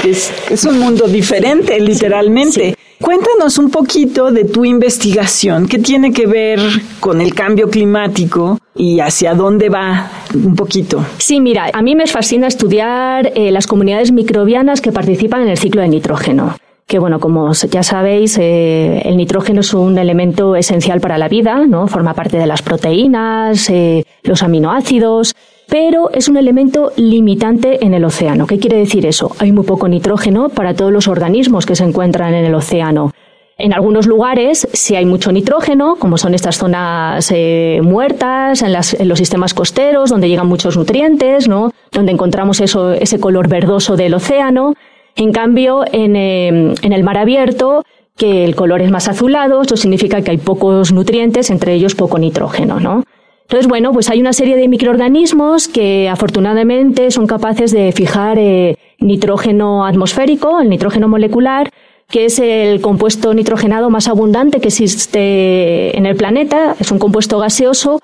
es, 0.05 0.65
un 0.65 0.79
mundo 0.79 1.07
diferente, 1.09 1.79
literalmente. 1.81 2.77
Cuéntanos 3.01 3.59
un 3.59 3.69
poquito 3.69 4.31
de 4.31 4.45
tu 4.45 4.65
investigación, 4.65 5.67
qué 5.67 5.81
tiene 5.81 6.13
que 6.13 6.29
ver 6.29 6.61
con 7.01 7.21
el 7.21 7.35
cambio 7.35 7.69
climático 7.69 8.59
y 8.77 9.01
hacia 9.01 9.35
dónde 9.35 9.69
va 9.69 10.09
un 10.33 10.55
poquito. 10.55 11.05
Sí, 11.19 11.41
mira, 11.41 11.69
a 11.73 11.83
mí 11.83 11.97
me 11.97 12.07
fascina 12.07 12.47
estudiar 12.47 13.33
eh, 13.35 13.51
las 13.51 13.67
comunidades 13.67 14.13
microbianas 14.13 14.81
que 14.81 14.93
participan 14.93 15.43
en 15.43 15.49
el 15.49 15.59
ciclo 15.59 15.83
de 15.83 15.89
nitrógeno 15.89 16.55
que 16.93 16.99
bueno, 16.99 17.21
como 17.21 17.51
ya 17.55 17.83
sabéis, 17.83 18.37
eh, 18.39 19.01
el 19.07 19.17
nitrógeno 19.17 19.63
es 19.63 19.73
un 19.73 19.97
elemento 19.97 20.57
esencial 20.57 21.01
para 21.01 21.17
la 21.17 21.27
vida, 21.27 21.65
¿no? 21.67 21.87
Forma 21.87 22.13
parte 22.13 22.37
de 22.37 22.47
las 22.47 22.61
proteínas, 22.61 23.71
eh, 23.71 24.05
los 24.25 24.43
aminoácidos, 24.43 25.35
pero 25.71 26.11
es 26.13 26.29
un 26.29 26.37
elemento 26.37 26.93
limitante 26.97 27.83
en 27.83 27.95
el 27.95 28.05
océano. 28.05 28.47
¿Qué 28.47 28.59
quiere 28.59 28.77
decir 28.77 29.07
eso? 29.07 29.35
Hay 29.39 29.53
muy 29.53 29.65
poco 29.65 29.89
nitrógeno 29.89 30.51
para 30.51 30.75
todos 30.75 30.93
los 30.93 31.09
organismos 31.09 31.65
que 31.65 31.77
se 31.77 31.85
encuentran 31.85 32.35
en 32.35 32.45
el 32.45 32.55
océano. 32.55 33.11
En 33.57 33.73
algunos 33.73 34.07
lugares 34.07 34.69
sí 34.75 34.95
hay 34.95 35.07
mucho 35.07 35.33
nitrógeno, 35.33 35.97
como 35.97 36.19
son 36.19 36.35
estas 36.35 36.59
zonas 36.59 37.31
eh, 37.35 37.81
muertas, 37.83 38.61
en, 38.61 39.09
los 39.09 39.19
sistemas 39.19 39.55
costeros, 39.55 40.11
donde 40.11 40.29
llegan 40.29 40.47
muchos 40.47 40.77
nutrientes, 40.77 41.49
¿no? 41.49 41.73
donde 41.91 42.13
encontramos 42.13 42.61
eso, 42.61 42.93
ese 42.93 43.19
color 43.19 43.49
verdoso 43.49 43.97
del 43.97 44.13
océano. 44.13 44.75
En 45.17 45.33
cambio, 45.33 45.85
en, 45.93 46.17
em, 46.17 46.75
en 46.83 46.93
el 46.93 47.03
mar 47.03 47.19
abierto, 47.19 47.85
que 48.17 48.45
el 48.45 48.55
color 48.55 48.83
es 48.83 48.91
más 48.91 49.09
azulado, 49.09 49.63
eso 49.63 49.77
significa 49.77 50.23
que 50.23 50.31
hay 50.31 50.39
pocos 50.39 50.93
nutrientes, 50.93 51.51
entre 51.51 51.75
ellos 51.75 51.95
poco 51.95 52.19
nitrógeno, 52.19 52.81
¿no? 52.81 53.05
Entonces, 53.43 53.69
bueno, 53.69 53.93
pues 53.93 54.09
hay 54.09 54.21
una 54.21 54.33
serie 54.33 54.57
de 54.57 54.69
microorganismos 54.69 55.69
que 55.69 56.09
afortunadamente 56.09 57.11
son 57.11 57.27
capaces 57.27 57.71
de 57.73 57.93
fijar 57.93 58.39
eh, 58.39 58.79
nitrógeno 58.99 59.85
atmosférico, 59.85 60.61
el 60.61 60.71
nitrógeno 60.71 61.09
molecular, 61.09 61.69
que 62.09 62.27
es 62.27 62.39
el 62.39 62.81
compuesto 62.81 63.35
nitrogenado 63.35 63.91
más 63.91 64.09
abundante 64.09 64.61
que 64.61 64.69
existe 64.69 65.97
en 65.97 66.07
el 66.07 66.17
planeta. 66.17 66.77
Es 66.79 66.91
un 66.93 66.99
compuesto 66.99 67.39
gaseoso 67.39 68.01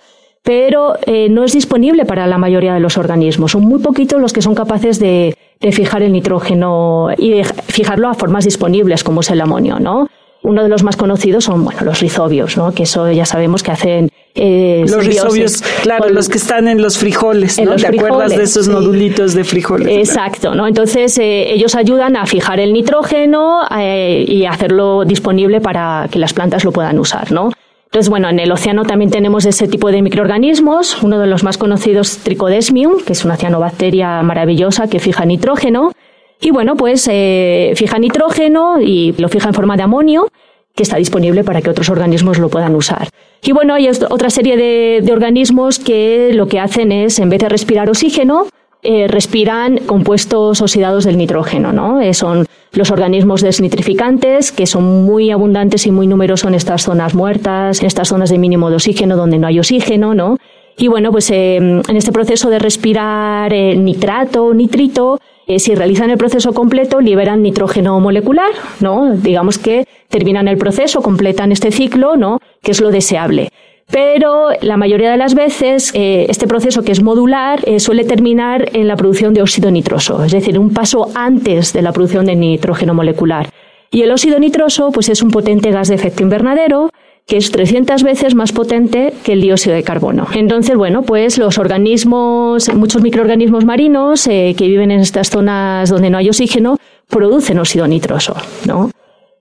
pero 0.49 0.95
eh, 1.05 1.29
no 1.29 1.45
es 1.45 1.53
disponible 1.53 2.07
para 2.07 2.27
la 2.27 2.39
mayoría 2.39 2.73
de 2.73 2.81
los 2.81 2.97
organismos. 2.97 3.53
Son 3.53 3.65
muy 3.65 3.81
poquitos 3.81 4.19
los 4.19 4.33
que 4.33 4.41
son 4.41 4.55
capaces 4.55 4.99
de, 4.99 5.37
fijar 5.73 6.03
el 6.03 6.13
nitrógeno 6.13 7.09
y 7.17 7.31
de 7.31 7.45
fijarlo 7.45 8.09
a 8.09 8.15
formas 8.15 8.45
disponibles, 8.45 9.05
como 9.05 9.21
es 9.21 9.31
el 9.31 9.41
amonio, 9.41 9.79
¿no? 9.81 10.09
Uno 10.43 10.63
de 10.63 10.69
los 10.69 10.85
más 10.85 10.97
conocidos 10.97 11.45
son, 11.45 11.65
bueno, 11.65 11.81
los 11.83 12.01
rizobios, 12.01 12.57
¿no? 12.57 12.73
Que 12.73 12.85
eso 12.85 13.11
ya 13.11 13.27
sabemos 13.27 13.63
que 13.63 13.73
hacen 13.73 14.11
eh, 14.37 14.85
los 14.87 15.05
rizobios, 15.05 15.63
claro, 15.83 16.09
los 16.11 16.29
que 16.29 16.39
están 16.39 16.69
en 16.69 16.81
los 16.81 16.97
frijoles, 16.97 17.61
¿no? 17.61 17.75
¿Te 17.75 17.89
acuerdas 17.89 18.37
de 18.37 18.45
esos 18.45 18.69
nodulitos 18.69 19.35
de 19.35 19.43
frijoles? 19.43 19.89
Exacto, 19.89 20.55
¿no? 20.55 20.69
Entonces 20.69 21.19
eh, 21.19 21.53
ellos 21.53 21.75
ayudan 21.75 22.17
a 22.17 22.25
fijar 22.25 22.61
el 22.61 22.73
nitrógeno 22.73 23.63
eh, 23.77 24.25
y 24.29 24.47
hacerlo 24.47 25.05
disponible 25.05 25.61
para 25.61 26.09
que 26.11 26.21
las 26.21 26.33
plantas 26.35 26.65
lo 26.65 26.71
puedan 26.71 27.01
usar, 27.01 27.33
¿no? 27.33 27.51
Entonces, 27.89 28.11
bueno, 28.11 28.29
en 28.29 28.39
el 28.39 28.53
océano 28.53 28.85
también 28.85 29.11
tenemos 29.11 29.47
ese 29.47 29.67
tipo 29.67 29.91
de 29.91 30.03
microorganismos. 30.03 31.03
Uno 31.03 31.19
de 31.19 31.27
los 31.27 31.43
más 31.43 31.57
conocidos, 31.57 32.19
Trichodesmium, 32.19 33.01
que 33.03 33.15
es 33.15 33.25
una 33.25 33.39
cianobacteria 33.39 34.23
maravillosa 34.23 34.89
que 34.89 34.99
fija 34.99 35.25
nitrógeno. 35.25 35.93
Y 36.39 36.51
bueno, 36.51 36.77
pues 36.77 37.09
eh, 37.11 37.73
fija 37.77 37.99
nitrógeno 37.99 38.79
y 38.79 39.15
lo 39.17 39.31
fija 39.31 39.49
en 39.49 39.55
forma 39.55 39.77
de 39.77 39.85
amonio 39.85 40.29
que 40.75 40.83
está 40.83 40.97
disponible 40.97 41.45
para 41.45 41.63
que 41.63 41.71
otros 41.71 41.89
organismos 41.89 42.39
lo 42.39 42.51
puedan 42.51 42.75
usar. 42.75 43.09
Y 43.43 43.53
bueno, 43.53 43.75
hay 43.75 43.89
otra 43.89 44.31
serie 44.31 44.57
de 44.57 45.13
organismos 45.13 45.79
que 45.79 46.31
lo 46.35 46.47
que 46.47 46.61
hacen 46.61 46.93
es, 46.93 47.19
en 47.19 47.31
vez 47.31 47.41
de 47.41 47.49
respirar 47.49 47.89
oxígeno, 47.89 48.47
eh, 48.83 49.09
respiran 49.09 49.79
compuestos 49.79 50.61
oxidados 50.61 51.05
del 51.05 51.19
nitrógeno, 51.19 51.73
¿no? 51.73 52.01
Eh, 52.01 52.15
son 52.15 52.47
los 52.73 52.93
organismos 52.93 53.43
desnitrificantes, 53.43 54.53
que 54.53 54.67
son 54.67 55.05
muy 55.05 55.33
abundantes 55.33 55.87
y 55.87 55.91
muy 55.91 56.07
numerosos 56.07 56.49
en 56.49 56.55
estas 56.55 56.83
zonas 56.83 57.13
muertas, 57.13 57.81
en 57.81 57.87
estas 57.87 58.07
zonas 58.07 58.31
de 58.31 58.39
mínimo 58.39 58.71
de 58.71 58.77
oxígeno 58.77 59.17
donde 59.17 59.39
no 59.39 59.49
hay 59.49 59.59
oxígeno, 59.59 60.15
¿no? 60.15 60.39
Y 60.77 60.87
bueno, 60.87 61.11
pues 61.11 61.29
eh, 61.33 61.57
en 61.57 61.97
este 61.97 62.13
proceso 62.13 62.51
de 62.51 62.61
respirar 62.61 63.53
nitrato, 63.53 64.55
nitrito, 64.55 65.19
si 65.57 65.75
realizan 65.75 66.11
el 66.11 66.19
proceso 66.19 66.53
completo, 66.53 67.01
liberan 67.01 67.43
nitrógeno 67.43 67.99
molecular, 67.99 68.51
¿no? 68.79 69.13
Digamos 69.17 69.59
que 69.59 69.89
terminan 70.09 70.47
el 70.47 70.57
proceso, 70.57 71.03
completan 71.03 71.51
este 71.51 71.73
ciclo, 71.73 72.17
¿no? 72.17 72.39
Que 72.63 72.71
es 72.71 72.81
lo 72.81 72.91
deseable 72.91 73.51
pero 73.91 74.51
la 74.61 74.77
mayoría 74.77 75.11
de 75.11 75.17
las 75.17 75.35
veces 75.35 75.93
eh, 75.95 76.27
este 76.29 76.47
proceso 76.47 76.83
que 76.83 76.93
es 76.93 77.03
modular 77.03 77.63
eh, 77.67 77.81
suele 77.81 78.05
terminar 78.05 78.71
en 78.75 78.87
la 78.87 78.97
producción 78.97 79.35
de 79.35 79.43
óxido 79.43 79.71
nitroso, 79.71 80.25
es 80.25 80.33
decir, 80.33 80.59
un 80.59 80.73
paso 80.73 81.09
antes 81.15 81.73
de 81.73 81.83
la 81.83 81.93
producción 81.93 82.27
de 82.27 82.37
nitrógeno 82.37 82.95
molecular. 82.95 83.51
Y 83.91 84.03
el 84.03 84.13
óxido 84.13 84.39
nitroso 84.39 84.91
pues 84.93 85.09
es 85.09 85.23
un 85.23 85.31
potente 85.31 85.71
gas 85.71 85.89
de 85.89 85.95
efecto 85.95 86.23
invernadero 86.23 86.91
que 87.27 87.37
es 87.37 87.51
300 87.51 88.03
veces 88.03 88.35
más 88.35 88.53
potente 88.53 89.13
que 89.23 89.35
el 89.35 89.43
dióxido 89.43 89.77
de 89.77 89.83
carbono. 89.83 90.27
Entonces, 90.35 90.77
bueno, 90.77 91.03
pues 91.03 91.37
los 91.37 91.59
organismos, 91.59 92.73
muchos 92.75 93.03
microorganismos 93.03 93.67
marinos 93.67 94.27
eh, 94.27 94.55
que 94.57 94.67
viven 94.67 94.91
en 94.91 95.01
estas 95.01 95.29
zonas 95.29 95.91
donde 95.91 96.09
no 96.09 96.17
hay 96.17 96.31
oxígeno, 96.31 96.79
producen 97.07 97.59
óxido 97.59 97.87
nitroso, 97.87 98.35
¿no? 98.67 98.91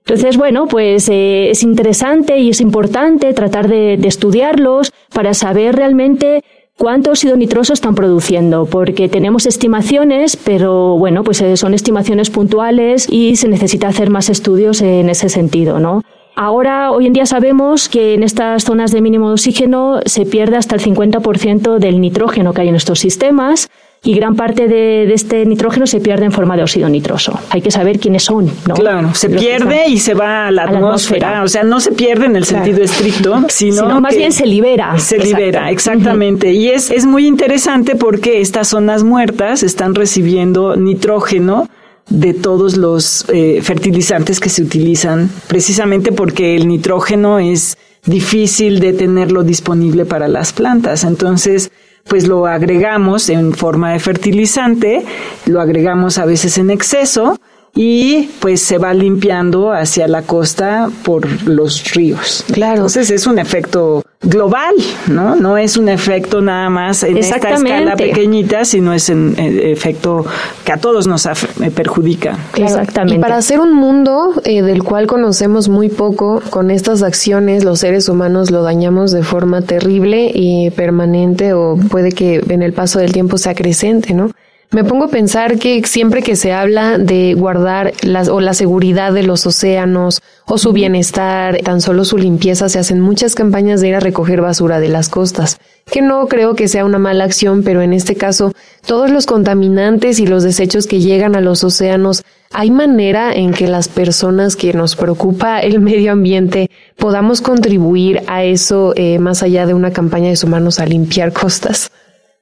Entonces, 0.08 0.38
bueno, 0.38 0.66
pues 0.68 1.10
eh, 1.10 1.50
es 1.50 1.62
interesante 1.62 2.38
y 2.38 2.48
es 2.48 2.62
importante 2.62 3.34
tratar 3.34 3.68
de, 3.68 3.92
estudiarlos 4.04 4.90
para 5.12 5.34
saber 5.34 5.76
realmente 5.76 6.42
cuánto 6.78 7.10
óxido 7.10 7.36
nitroso 7.36 7.74
están 7.74 7.94
produciendo, 7.94 8.64
porque 8.64 9.10
tenemos 9.10 9.44
estimaciones, 9.44 10.38
pero 10.38 10.96
bueno, 10.96 11.24
pues 11.24 11.42
eh, 11.42 11.58
son 11.58 11.74
estimaciones 11.74 12.30
puntuales 12.30 13.06
y 13.10 13.36
se 13.36 13.48
necesita 13.48 13.88
hacer 13.88 14.08
más 14.08 14.30
estudios 14.30 14.80
en 14.80 15.10
ese 15.10 15.28
sentido, 15.28 15.78
¿no? 15.78 16.00
Ahora, 16.34 16.90
hoy 16.90 17.06
en 17.06 17.12
día 17.12 17.26
sabemos 17.26 17.90
que 17.90 18.14
en 18.14 18.22
estas 18.22 18.64
zonas 18.64 18.92
de 18.92 19.02
mínimo 19.02 19.28
de 19.28 19.34
oxígeno 19.34 20.00
se 20.06 20.24
pierde 20.24 20.56
hasta 20.56 20.74
el 20.74 20.80
50% 20.80 21.78
del 21.78 22.00
nitrógeno 22.00 22.54
que 22.54 22.62
hay 22.62 22.68
en 22.68 22.76
estos 22.76 22.98
sistemas 22.98 23.68
y 24.02 24.14
gran 24.14 24.36
parte 24.36 24.68
de, 24.68 25.12
este 25.12 25.44
nitrógeno 25.44 25.86
se 25.86 26.00
pierde 26.00 26.24
en 26.24 26.32
forma 26.32 26.56
de 26.56 26.62
óxido 26.62 26.88
nitroso. 26.88 27.38
Hay 27.50 27.60
que 27.60 27.70
saber 27.70 27.98
quiénes 27.98 28.22
son. 28.22 28.50
¿no? 28.66 28.74
Claro, 28.74 29.14
se 29.14 29.28
pierde 29.28 29.88
y 29.88 29.98
se 29.98 30.14
va 30.14 30.46
a 30.46 30.50
la, 30.50 30.64
atmósfera. 30.64 31.42
O 31.42 31.48
sea, 31.48 31.64
no 31.64 31.80
se 31.80 31.92
pierde 31.92 32.26
en 32.26 32.36
el 32.36 32.44
sentido 32.44 32.82
estricto, 32.82 33.44
sino, 33.48 34.00
más 34.00 34.16
bien 34.16 34.32
se 34.32 34.46
libera. 34.46 34.98
Se 34.98 35.18
libera, 35.18 35.70
exactamente. 35.70 36.52
Y 36.52 36.68
es, 36.68 36.90
es 36.90 37.06
muy 37.06 37.26
interesante 37.26 37.96
porque 37.96 38.40
estas 38.40 38.68
zonas 38.68 39.02
muertas 39.02 39.62
están 39.62 39.94
recibiendo 39.94 40.76
nitrógeno 40.76 41.68
de 42.08 42.34
todos 42.34 42.76
los 42.76 43.26
eh, 43.28 43.60
fertilizantes 43.62 44.40
que 44.40 44.48
se 44.48 44.62
utilizan, 44.62 45.30
precisamente 45.46 46.12
porque 46.12 46.56
el 46.56 46.68
nitrógeno 46.68 47.38
es 47.38 47.76
difícil 48.06 48.80
de 48.80 48.92
tenerlo 48.92 49.42
disponible 49.42 50.06
para 50.06 50.28
las 50.28 50.52
plantas. 50.52 51.04
Entonces, 51.04 51.70
pues 52.08 52.26
lo 52.26 52.46
agregamos 52.46 53.28
en 53.28 53.52
forma 53.52 53.92
de 53.92 54.00
fertilizante, 54.00 55.04
lo 55.46 55.60
agregamos 55.60 56.18
a 56.18 56.24
veces 56.24 56.56
en 56.58 56.70
exceso 56.70 57.38
y 57.80 58.28
pues 58.40 58.60
se 58.60 58.76
va 58.76 58.92
limpiando 58.92 59.70
hacia 59.70 60.08
la 60.08 60.22
costa 60.22 60.88
por 61.04 61.46
los 61.46 61.94
ríos. 61.94 62.44
Claro. 62.52 62.74
Entonces 62.74 63.08
es 63.12 63.24
un 63.28 63.38
efecto 63.38 64.02
global, 64.20 64.74
¿no? 65.06 65.36
No 65.36 65.56
es 65.56 65.76
un 65.76 65.88
efecto 65.88 66.40
nada 66.40 66.70
más 66.70 67.04
en 67.04 67.18
esta 67.18 67.36
escala 67.36 67.94
pequeñita, 67.94 68.64
sino 68.64 68.92
es 68.92 69.08
un 69.10 69.36
eh, 69.38 69.70
efecto 69.70 70.26
que 70.64 70.72
a 70.72 70.78
todos 70.78 71.06
nos 71.06 71.24
eh, 71.26 71.30
perjudica. 71.72 72.36
Exactamente. 72.56 73.14
Y 73.14 73.18
para 73.20 73.36
hacer 73.36 73.60
un 73.60 73.74
mundo 73.74 74.32
eh, 74.42 74.62
del 74.62 74.82
cual 74.82 75.06
conocemos 75.06 75.68
muy 75.68 75.88
poco, 75.88 76.42
con 76.50 76.72
estas 76.72 77.04
acciones 77.04 77.62
los 77.62 77.78
seres 77.78 78.08
humanos 78.08 78.50
lo 78.50 78.64
dañamos 78.64 79.12
de 79.12 79.22
forma 79.22 79.62
terrible 79.62 80.32
y 80.34 80.70
permanente 80.70 81.52
o 81.52 81.76
puede 81.76 82.10
que 82.10 82.42
en 82.48 82.62
el 82.62 82.72
paso 82.72 82.98
del 82.98 83.12
tiempo 83.12 83.38
sea 83.38 83.54
creciente, 83.54 84.14
¿no? 84.14 84.32
Me 84.70 84.84
pongo 84.84 85.06
a 85.06 85.08
pensar 85.08 85.58
que 85.58 85.82
siempre 85.86 86.22
que 86.22 86.36
se 86.36 86.52
habla 86.52 86.98
de 86.98 87.32
guardar 87.32 87.94
las, 88.02 88.28
o 88.28 88.38
la 88.38 88.52
seguridad 88.52 89.14
de 89.14 89.22
los 89.22 89.46
océanos 89.46 90.20
o 90.44 90.58
su 90.58 90.74
bienestar, 90.74 91.56
tan 91.64 91.80
solo 91.80 92.04
su 92.04 92.18
limpieza, 92.18 92.68
se 92.68 92.78
hacen 92.78 93.00
muchas 93.00 93.34
campañas 93.34 93.80
de 93.80 93.88
ir 93.88 93.94
a 93.94 94.00
recoger 94.00 94.42
basura 94.42 94.78
de 94.78 94.90
las 94.90 95.08
costas, 95.08 95.58
que 95.90 96.02
no 96.02 96.28
creo 96.28 96.54
que 96.54 96.68
sea 96.68 96.84
una 96.84 96.98
mala 96.98 97.24
acción, 97.24 97.62
pero 97.62 97.80
en 97.80 97.94
este 97.94 98.14
caso, 98.14 98.52
todos 98.84 99.10
los 99.10 99.24
contaminantes 99.24 100.20
y 100.20 100.26
los 100.26 100.42
desechos 100.42 100.86
que 100.86 101.00
llegan 101.00 101.34
a 101.34 101.40
los 101.40 101.64
océanos, 101.64 102.22
¿hay 102.52 102.70
manera 102.70 103.32
en 103.32 103.54
que 103.54 103.68
las 103.68 103.88
personas 103.88 104.54
que 104.54 104.74
nos 104.74 104.96
preocupa 104.96 105.60
el 105.60 105.80
medio 105.80 106.12
ambiente 106.12 106.70
podamos 106.96 107.40
contribuir 107.40 108.22
a 108.26 108.44
eso 108.44 108.92
eh, 108.96 109.18
más 109.18 109.42
allá 109.42 109.64
de 109.64 109.72
una 109.72 109.92
campaña 109.92 110.28
de 110.28 110.38
humanos 110.46 110.78
a 110.78 110.84
limpiar 110.84 111.32
costas? 111.32 111.90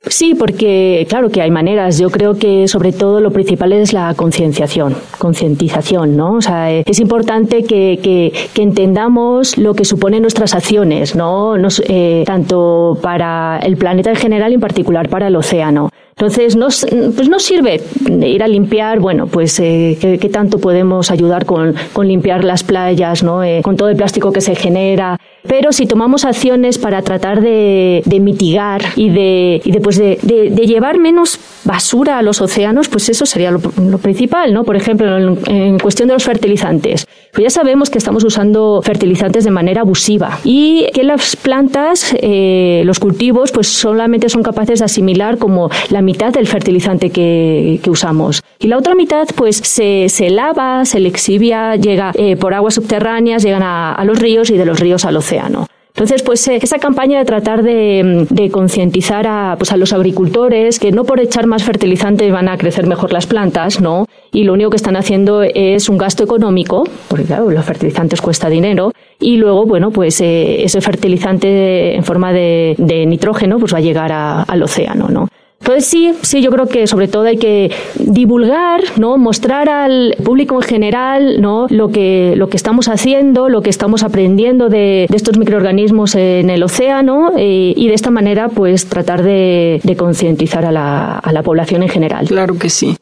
Sí, 0.09 0.35
porque 0.35 1.05
claro 1.09 1.31
que 1.31 1.43
hay 1.43 1.51
maneras. 1.51 1.99
Yo 1.99 2.11
creo 2.11 2.39
que 2.39 2.69
sobre 2.69 2.93
todo 2.93 3.21
lo 3.21 3.33
principal 3.33 3.73
es 3.73 3.93
la 3.93 4.15
concienciación, 4.15 4.95
concientización, 5.19 6.17
¿no? 6.17 6.35
O 6.35 6.41
sea, 6.41 6.73
eh, 6.73 6.85
es 6.87 7.01
importante 7.01 7.65
que, 7.65 7.99
que, 8.03 8.33
que, 8.55 8.63
entendamos 8.63 9.59
lo 9.59 9.75
que 9.75 9.85
suponen 9.85 10.23
nuestras 10.23 10.55
acciones, 10.55 11.17
¿no? 11.17 11.59
Nos, 11.59 11.83
eh, 11.89 12.23
tanto 12.25 12.99
para 13.03 13.59
el 13.63 13.77
planeta 13.77 14.11
en 14.11 14.17
general 14.17 14.53
y 14.53 14.55
en 14.55 14.61
particular 14.61 15.09
para 15.09 15.27
el 15.27 15.37
océano. 15.37 15.91
Entonces, 16.19 16.57
no, 16.57 16.69
pues 17.15 17.29
no 17.29 17.39
sirve 17.39 17.79
ir 18.23 18.43
a 18.43 18.49
limpiar, 18.49 19.01
bueno, 19.01 19.27
pues 19.27 19.61
eh, 19.61 19.99
¿qué, 20.01 20.29
tanto 20.31 20.59
podemos 20.59 21.11
ayudar 21.11 21.45
con, 21.45 21.75
con 21.93 22.09
limpiar 22.09 22.43
las 22.43 22.65
playas, 22.65 23.23
¿no? 23.23 23.45
Eh, 23.45 23.61
con 23.63 23.77
todo 23.77 23.91
el 23.91 23.97
plástico 23.97 24.33
que 24.33 24.41
se 24.41 24.55
genera. 24.55 25.21
Pero 25.47 25.73
si 25.73 25.87
tomamos 25.87 26.25
acciones 26.25 26.79
para 26.79 27.03
tratar 27.03 27.41
de, 27.41 28.03
de 28.05 28.21
mitigar 28.21 28.83
y, 28.97 29.11
de, 29.11 29.61
y 29.65 29.73
pues 29.79 29.99
de, 29.99 30.19
de, 30.23 30.67
llevar 30.67 30.99
menos 30.99 31.39
basura 31.65 32.19
a 32.19 32.23
los 32.23 32.41
océanos, 32.41 32.89
pues 32.89 33.09
eso 33.09 33.27
sería 33.27 33.51
lo, 33.51 33.61
principal, 33.61 34.53
¿no? 34.53 34.65
Por 34.65 34.77
ejemplo, 34.77 35.17
en, 35.47 35.79
cuestión 35.79 36.09
de 36.09 36.15
los 36.15 36.25
fertilizantes. 36.25 37.07
Pues 37.33 37.45
ya 37.45 37.51
sabemos 37.51 37.91
que 37.91 37.99
estamos 37.99 38.25
usando 38.25 38.81
fertilizantes 38.83 39.45
de 39.45 39.51
manera 39.51 39.83
abusiva 39.83 40.39
y 40.45 40.87
que 40.93 41.05
las 41.05 41.37
plantas, 41.37 42.15
eh, 42.21 42.83
los 42.85 42.99
cultivos, 42.99 43.53
pues 43.53 43.69
solamente 43.69 44.29
son 44.29 44.43
capaces 44.43 44.81
de 44.81 44.87
asimilar 44.87 45.39
como 45.39 45.71
la 45.91 46.03
mitad 46.07 46.33
del 46.33 46.47
fertilizante 46.47 47.11
que, 47.11 47.79
que 47.83 47.91
usamos. 47.91 48.43
Y 48.59 48.69
la 48.69 48.79
otra 48.79 48.95
mitad, 48.95 49.27
pues 49.37 49.57
se, 49.57 50.09
se 50.09 50.31
lava, 50.31 50.87
se 50.87 51.01
lexivia, 51.01 51.77
llega 51.77 52.13
eh, 52.15 52.37
por 52.37 52.55
aguas 52.55 52.75
subterráneas, 52.75 53.43
llegan 53.43 53.63
a, 53.63 53.93
a, 53.93 54.05
los 54.07 54.19
ríos 54.19 54.49
y 54.49 54.57
de 54.57 54.65
los 54.65 54.81
ríos 54.81 55.05
al 55.05 55.19
océano. 55.19 55.67
Entonces, 55.97 56.23
pues 56.23 56.47
eh, 56.49 56.59
esa 56.61 56.79
campaña 56.79 57.19
de 57.19 57.25
tratar 57.25 57.63
de, 57.63 58.27
de 58.29 58.51
concientizar 58.51 59.27
a, 59.27 59.55
pues, 59.57 59.73
a 59.73 59.79
los 59.79 59.95
agricultores 59.95 60.79
que 60.79 60.93
no 60.93 61.05
por 61.05 61.21
echar 61.21 61.47
más 61.47 61.65
fertilizantes 61.65 62.31
van 62.31 62.49
a 62.49 62.59
crecer 62.59 62.87
mejor 62.87 63.15
las 63.15 63.27
plantas, 63.27 63.81
¿no? 63.81 64.05
Y 64.31 64.45
lo 64.45 64.53
único 64.53 64.69
que 64.69 64.77
están 64.77 64.97
haciendo 64.97 65.43
es 65.43 65.89
un 65.89 65.97
gasto 65.97 66.23
económico, 66.23 66.85
porque 67.09 67.25
claro, 67.25 67.51
los 67.51 67.65
fertilizantes 67.65 68.21
cuesta 68.21 68.51
dinero, 68.51 68.93
y 69.19 69.39
luego, 69.39 69.65
bueno, 69.65 69.91
pues 69.91 70.21
eh, 70.21 70.65
ese 70.65 70.83
fertilizante 70.83 71.95
en 71.95 72.05
forma 72.05 72.31
de, 72.31 72.75
de, 72.77 73.07
nitrógeno 73.07 73.59
pues 73.59 73.73
va 73.73 73.79
a 73.79 73.81
llegar 73.81 74.13
a, 74.13 74.43
al 74.43 74.63
océano, 74.63 75.09
¿no? 75.09 75.29
Entonces 75.61 75.87
sí, 75.87 76.13
sí, 76.23 76.43
yo 76.43 76.51
creo 76.51 76.67
que 76.67 76.87
sobre 76.87 77.09
todo 77.09 77.25
hay 77.25 77.39
que 77.39 77.73
divulgar, 77.99 78.81
¿no? 78.99 79.17
Mostrar 79.17 79.69
al 79.69 80.15
público 80.23 80.57
en 80.57 80.63
general, 80.63 81.41
¿no? 81.41 81.67
Lo 81.71 81.89
que, 81.91 82.35
lo 82.37 82.49
que 82.49 82.57
estamos 82.57 82.89
haciendo, 82.89 83.49
lo 83.49 83.63
que 83.63 83.71
estamos 83.71 84.03
aprendiendo 84.03 84.69
de, 84.69 85.07
estos 85.13 85.39
microorganismos 85.39 86.15
en 86.15 86.51
el 86.51 86.63
océano 86.63 87.33
eh, 87.37 87.73
y 87.75 87.89
de 87.89 87.95
esta 87.95 88.11
manera 88.11 88.49
pues 88.49 88.87
tratar 88.87 89.23
de, 89.23 89.81
concientizar 89.99 90.65
a 90.67 90.73
la, 90.73 91.19
a 91.19 91.33
la 91.33 91.43
población 91.43 91.83
en 91.83 91.89
general. 91.89 92.27
Claro 92.29 92.59
que 92.59 92.69
sí. 92.69 92.97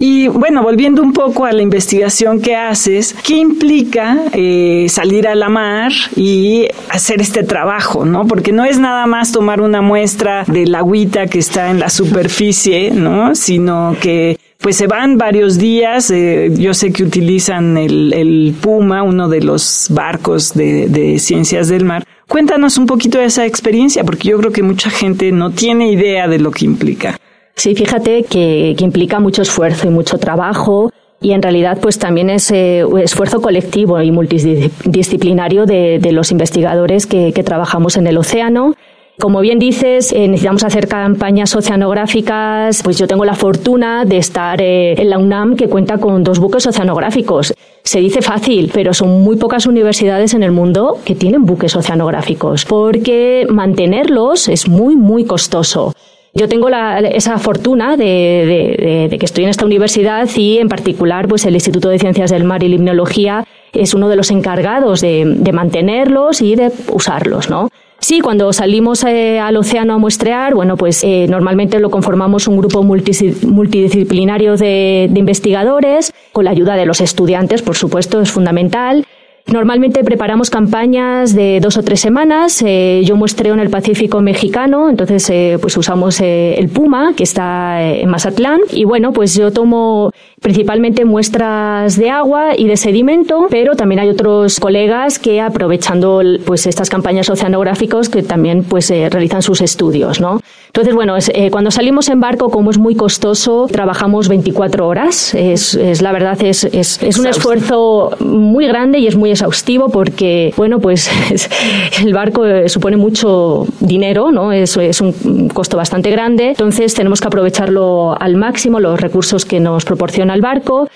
Y 0.00 0.28
bueno, 0.28 0.62
volviendo 0.62 1.02
un 1.02 1.12
poco 1.12 1.44
a 1.44 1.50
la 1.50 1.60
investigación 1.60 2.40
que 2.40 2.54
haces, 2.54 3.16
¿qué 3.24 3.34
implica 3.34 4.26
eh, 4.32 4.86
salir 4.88 5.26
a 5.26 5.34
la 5.34 5.48
mar 5.48 5.90
y 6.14 6.68
hacer 6.88 7.20
este 7.20 7.42
trabajo, 7.42 8.04
no? 8.04 8.24
Porque 8.24 8.52
no 8.52 8.64
es 8.64 8.78
nada 8.78 9.06
más 9.06 9.32
tomar 9.32 9.60
una 9.60 9.82
muestra 9.82 10.44
de 10.46 10.66
la 10.66 10.78
agüita 10.78 11.26
que 11.26 11.40
está 11.40 11.70
en 11.70 11.80
la 11.80 11.90
superficie, 11.90 12.92
¿no? 12.92 13.34
Sino 13.34 13.96
que 14.00 14.38
pues 14.58 14.76
se 14.76 14.86
van 14.86 15.18
varios 15.18 15.58
días. 15.58 16.12
Eh, 16.12 16.52
yo 16.56 16.74
sé 16.74 16.92
que 16.92 17.02
utilizan 17.02 17.76
el, 17.76 18.12
el, 18.12 18.54
Puma, 18.60 19.02
uno 19.02 19.28
de 19.28 19.40
los 19.40 19.88
barcos 19.90 20.54
de, 20.54 20.88
de 20.88 21.18
ciencias 21.18 21.66
del 21.66 21.84
mar. 21.84 22.04
Cuéntanos 22.28 22.78
un 22.78 22.86
poquito 22.86 23.18
de 23.18 23.24
esa 23.24 23.46
experiencia, 23.46 24.04
porque 24.04 24.28
yo 24.28 24.38
creo 24.38 24.52
que 24.52 24.62
mucha 24.62 24.90
gente 24.90 25.32
no 25.32 25.50
tiene 25.50 25.90
idea 25.90 26.28
de 26.28 26.38
lo 26.38 26.52
que 26.52 26.66
implica. 26.66 27.18
Sí, 27.58 27.74
fíjate 27.74 28.22
que, 28.22 28.76
implica 28.78 29.18
mucho 29.18 29.42
esfuerzo 29.42 29.88
y 29.88 29.90
mucho 29.90 30.16
trabajo 30.18 30.92
y 31.20 31.32
en 31.32 31.42
realidad 31.42 31.78
pues 31.82 31.98
también 31.98 32.30
es 32.30 32.52
eh, 32.52 32.84
esfuerzo 33.02 33.42
colectivo 33.42 34.00
y 34.00 34.12
multidisciplinario 34.12 35.66
de, 35.66 35.98
los 36.12 36.30
investigadores 36.30 37.06
que, 37.08 37.32
trabajamos 37.44 37.96
en 37.96 38.06
el 38.06 38.16
océano. 38.16 38.74
Como 39.18 39.40
bien 39.40 39.58
dices, 39.58 40.12
eh, 40.12 40.28
necesitamos 40.28 40.62
hacer 40.62 40.86
campañas 40.86 41.56
oceanográficas. 41.56 42.80
Pues 42.84 42.96
yo 42.96 43.08
tengo 43.08 43.24
la 43.24 43.34
fortuna 43.34 44.04
de 44.04 44.18
estar 44.18 44.62
eh, 44.62 44.92
en 44.92 45.10
la 45.10 45.18
UNAM 45.18 45.56
que 45.56 45.68
cuenta 45.68 45.98
con 45.98 46.22
dos 46.22 46.38
buques 46.38 46.64
oceanográficos. 46.64 47.52
Se 47.82 47.98
dice 47.98 48.22
fácil, 48.22 48.70
pero 48.72 48.94
son 48.94 49.22
muy 49.24 49.34
pocas 49.34 49.66
universidades 49.66 50.32
en 50.34 50.44
el 50.44 50.52
mundo 50.52 50.98
que 51.04 51.16
tienen 51.16 51.44
buques 51.44 51.74
oceanográficos, 51.74 52.64
porque 52.64 53.48
mantenerlos 53.50 54.46
es 54.46 54.68
muy, 54.68 54.94
muy 54.94 55.24
costoso. 55.24 55.92
Yo 56.34 56.48
tengo 56.48 56.68
esa 56.68 57.38
fortuna 57.38 57.96
de, 57.96 59.16
que 59.18 59.26
estoy 59.26 59.44
en 59.44 59.50
esta 59.50 59.64
universidad 59.64 60.28
y 60.36 60.58
en 60.58 60.68
particular 60.68 61.26
pues 61.26 61.44
el 61.46 61.54
Instituto 61.54 61.88
de 61.88 61.98
Ciencias 61.98 62.30
del 62.30 62.44
Mar 62.44 62.62
y 62.62 62.68
Limnología 62.68 63.44
es 63.72 63.94
uno 63.94 64.08
de 64.08 64.16
los 64.16 64.30
encargados 64.30 65.00
de, 65.00 65.50
mantenerlos 65.52 66.40
y 66.42 66.54
de 66.54 66.70
usarlos, 66.92 67.50
¿no? 67.50 67.68
Sí, 68.00 68.20
cuando 68.20 68.52
salimos 68.52 69.02
eh, 69.02 69.40
al 69.40 69.56
océano 69.56 69.94
a 69.94 69.98
muestrear, 69.98 70.54
bueno, 70.54 70.76
pues 70.76 71.02
eh, 71.02 71.26
normalmente 71.28 71.80
lo 71.80 71.90
conformamos 71.90 72.46
un 72.46 72.56
grupo 72.56 72.84
multidisciplinario 72.84 74.56
de 74.56 75.10
investigadores, 75.12 76.12
con 76.30 76.44
la 76.44 76.52
ayuda 76.52 76.76
de 76.76 76.86
los 76.86 77.00
estudiantes, 77.00 77.62
por 77.62 77.74
supuesto, 77.74 78.20
es 78.20 78.30
fundamental. 78.30 79.04
Normalmente 79.50 80.04
preparamos 80.04 80.50
campañas 80.50 81.34
de 81.34 81.58
dos 81.60 81.78
o 81.78 81.82
tres 81.82 82.00
semanas. 82.00 82.62
Eh, 82.66 83.00
yo 83.06 83.16
muestreo 83.16 83.54
en 83.54 83.60
el 83.60 83.70
Pacífico 83.70 84.20
mexicano, 84.20 84.90
entonces 84.90 85.28
eh, 85.30 85.56
pues 85.58 85.74
usamos 85.78 86.20
eh, 86.20 86.56
el 86.58 86.68
Puma, 86.68 87.14
que 87.16 87.22
está 87.22 87.82
en 87.82 88.10
Mazatlán. 88.10 88.60
Y 88.72 88.84
bueno, 88.84 89.14
pues 89.14 89.34
yo 89.34 89.50
tomo 89.50 90.12
principalmente 90.42 91.06
muestras 91.06 91.96
de 91.96 92.10
agua 92.10 92.50
y 92.58 92.66
de 92.66 92.76
sedimento, 92.76 93.46
pero 93.48 93.74
también 93.74 94.00
hay 94.00 94.10
otros 94.10 94.60
colegas 94.60 95.18
que 95.18 95.40
aprovechando 95.40 96.20
pues 96.44 96.66
estas 96.66 96.90
campañas 96.90 97.30
oceanográficas 97.30 98.10
que 98.10 98.22
también 98.22 98.64
pues 98.64 98.90
realizan 98.90 99.40
sus 99.40 99.62
estudios, 99.62 100.20
¿no? 100.20 100.40
Entonces, 100.66 100.94
bueno, 100.94 101.14
cuando 101.50 101.70
salimos 101.70 102.08
en 102.10 102.20
barco, 102.20 102.50
como 102.50 102.70
es 102.70 102.78
muy 102.78 102.94
costoso, 102.94 103.66
trabajamos 103.72 104.28
24 104.28 104.86
horas. 104.86 105.34
Es, 105.34 105.74
es 105.74 106.02
la 106.02 106.12
verdad, 106.12 106.40
es, 106.42 106.64
es, 106.64 107.02
es 107.02 107.18
un 107.18 107.26
esfuerzo 107.26 108.10
muy 108.20 108.66
grande 108.66 108.98
y 108.98 109.06
es 109.06 109.16
muy 109.16 109.30
exhaustivo 109.38 109.88
porque, 109.88 110.52
bueno, 110.56 110.80
pues 110.80 111.08
el 112.04 112.12
barco 112.12 112.44
eh, 112.44 112.68
supone 112.68 112.96
mucho 112.96 113.66
dinero, 113.80 114.32
¿no? 114.32 114.52
Es, 114.52 114.76
es 114.76 115.00
un 115.00 115.48
costo 115.48 115.76
bastante 115.76 116.10
grande, 116.10 116.50
entonces 116.50 116.94
tenemos 116.94 117.20
que 117.20 117.28
aprovecharlo 117.28 118.16
al 118.20 118.36
máximo, 118.36 118.80
los 118.80 119.00
recursos 119.00 119.44
que 119.44 119.60
nos 119.60 119.84
proporciona 119.84 120.34
el 120.34 120.40
barco. 120.40 120.88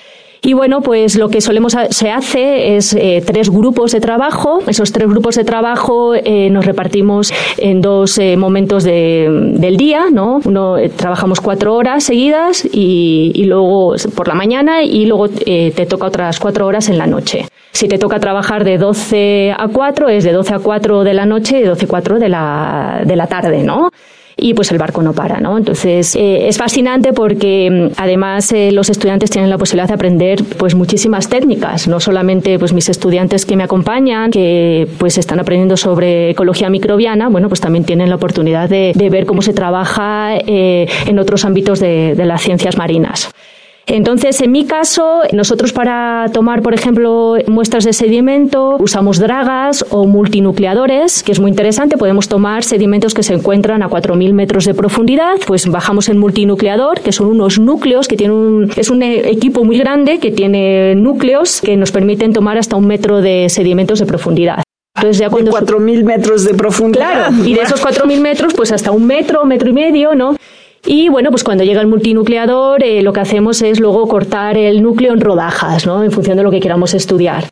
Y 0.45 0.55
bueno, 0.55 0.81
pues 0.81 1.17
lo 1.17 1.29
que 1.29 1.41
solemos 1.41 1.77
se 1.91 2.11
hace 2.11 2.77
es 2.77 2.95
eh, 2.95 3.23
tres 3.25 3.49
grupos 3.49 3.93
de 3.93 4.01
trabajo. 4.01 4.59
Esos 4.67 4.91
tres 4.91 5.09
grupos 5.09 5.37
de 5.37 5.45
trabajo 5.45 6.17
eh, 6.17 6.51
nos 6.51 6.67
repartimos 6.67 7.33
en 7.59 7.81
dos 7.81 8.19
momentos 8.37 8.83
de, 8.83 9.29
del 9.55 9.77
día, 9.77 10.07
¿no? 10.11 10.41
Uno 10.45 10.77
trabajamos 10.97 11.41
cuatro 11.41 11.77
horas 11.77 12.03
seguidas 12.03 12.65
y, 12.65 13.31
y, 13.35 13.45
luego 13.45 13.95
por 14.17 14.27
la 14.27 14.35
mañana 14.35 14.83
y 14.83 15.07
luego 15.07 15.29
te 15.29 15.87
toca 15.87 16.07
otras 16.07 16.41
cuatro 16.41 16.67
horas 16.67 16.89
en 16.89 16.99
la 16.99 17.07
noche. 17.07 17.47
Si 17.73 17.89
te 17.89 17.99
toca 17.99 18.21
trabajar 18.21 18.65
de 18.65 18.77
12 18.79 19.55
a 19.57 19.69
4, 19.69 20.09
es 20.11 20.25
de 20.25 20.33
12 20.33 20.55
a 20.55 20.59
4 20.59 21.05
de 21.05 21.15
la 21.15 21.25
noche 21.25 21.59
y 21.59 21.63
de 21.63 21.69
12 21.69 21.85
a 21.87 21.89
4 21.89 22.19
de 22.19 22.29
la, 22.29 23.03
de 23.05 23.17
la 23.17 23.27
tarde, 23.27 23.63
¿no? 23.63 23.91
Y 24.43 24.55
pues 24.55 24.73
el 24.73 24.79
barco 24.79 25.03
no 25.03 25.13
para, 25.13 25.41
¿no? 25.41 25.57
Entonces 25.57 26.17
eh, 26.17 26.49
es 26.49 26.59
fascinante 26.59 27.13
porque 27.13 27.71
mm, 27.71 27.95
además 27.97 28.53
eh, 28.53 28.73
los 28.73 28.91
estudiantes 28.91 29.31
tienen 29.31 29.49
la 29.49 29.57
posibilidad 29.57 29.87
de 29.87 29.95
aprender 29.95 30.43
pues 30.59 30.75
muchísimas 30.75 31.29
técnicas, 31.29 31.87
no 31.87 32.01
solamente 32.01 32.59
pues 32.59 32.73
mis 32.73 32.89
estudiantes 32.89 33.47
que 33.47 33.57
me 33.57 33.63
acompañan, 33.63 34.33
que 34.33 34.89
pues 34.99 35.17
están 35.17 35.39
aprendiendo 35.39 35.77
sobre 35.77 36.31
ecología 36.31 36.69
microbiana, 36.71 37.29
bueno 37.29 37.49
pues 37.49 37.61
también 37.61 37.85
tienen 37.85 38.09
la 38.09 38.17
oportunidad 38.17 38.69
de, 38.69 38.93
ver 39.13 39.27
cómo 39.27 39.43
se 39.43 39.53
trabaja 39.53 40.37
eh, 40.37 40.89
en 41.07 41.19
otros 41.19 41.45
ámbitos 41.45 41.79
de, 41.81 42.15
de 42.17 42.25
las 42.25 42.43
ciencias 42.43 42.77
marinas. 42.79 43.31
Entonces, 43.87 44.41
en 44.41 44.53
mi 44.53 44.65
caso, 44.65 45.23
nosotros 45.33 45.73
para 45.73 46.27
tomar, 46.33 46.63
por 46.63 46.73
ejemplo, 46.73 47.37
muestras 47.49 47.85
de 47.85 47.93
sedimento, 47.93 48.77
usamos 48.79 49.19
dragas 49.19 49.85
o 49.91 50.07
multinucleadores, 50.07 51.23
que 51.23 51.33
es 51.33 51.41
muy 51.41 51.51
interesante. 51.51 51.97
Podemos 51.97 52.29
tomar 52.29 52.63
sedimentos 52.63 53.13
que 53.13 53.23
se 53.23 53.35
encuentran 53.35 53.83
a 53.83 53.91
4.000 53.91 54.33
metros 54.33 54.65
de 54.67 54.75
profundidad, 54.75 55.35
pues 55.47 55.67
bajamos 55.67 56.09
en 56.09 56.19
multinucleador, 56.19 57.01
que 57.01 57.13
son 57.13 57.27
unos 57.27 57.59
núcleos 57.59 58.07
que 58.07 58.17
tienen 58.17 58.37
un, 58.37 58.73
es 58.77 58.89
un 58.89 59.03
equipo 59.03 59.65
muy 59.65 59.79
grande 59.79 60.19
que 60.19 60.31
tiene 60.31 60.95
núcleos 60.95 61.61
que 61.61 61.77
nos 61.77 61.91
permiten 61.91 62.33
tomar 62.33 62.59
hasta 62.59 62.77
un 62.77 62.87
metro 62.87 63.21
de 63.21 63.49
sedimentos 63.49 63.99
de 63.99 64.07
profundidad. 64.07 64.63
Entonces 64.95 65.19
ya 65.19 65.31
cuando... 65.31 65.51
4.000 65.51 66.05
metros 66.05 66.45
de 66.45 66.55
profundidad. 66.55 67.29
Claro, 67.29 67.45
y 67.45 67.55
de 67.55 67.63
esos 67.63 67.83
4.000 67.83 68.21
metros, 68.21 68.55
pues 68.55 68.71
hasta 68.71 68.93
un 68.93 69.07
metro, 69.07 69.45
metro 69.45 69.69
y 69.71 69.73
medio, 69.73 70.15
¿no? 70.15 70.37
Y 70.85 71.09
bueno, 71.09 71.31
pues 71.31 71.45
cuando 71.45 71.65
llega 71.65 71.81
el 71.81 71.87
multinucleador, 71.87 72.83
eh, 72.83 73.03
lo 73.03 73.13
que 73.13 73.21
hacemos 73.21 73.63
es 73.63 73.79
luego 73.79 74.09
cortar 74.09 74.59
el 74.59 74.83
núcleo 74.83 75.13
en 75.13 75.21
rodajas, 75.21 75.87
¿no? 75.87 76.03
En 76.03 76.11
función 76.11 76.37
de 76.37 76.43
lo 76.43 76.51
que 76.51 76.61
queramos 76.61 76.95
estudiar. 76.95 77.45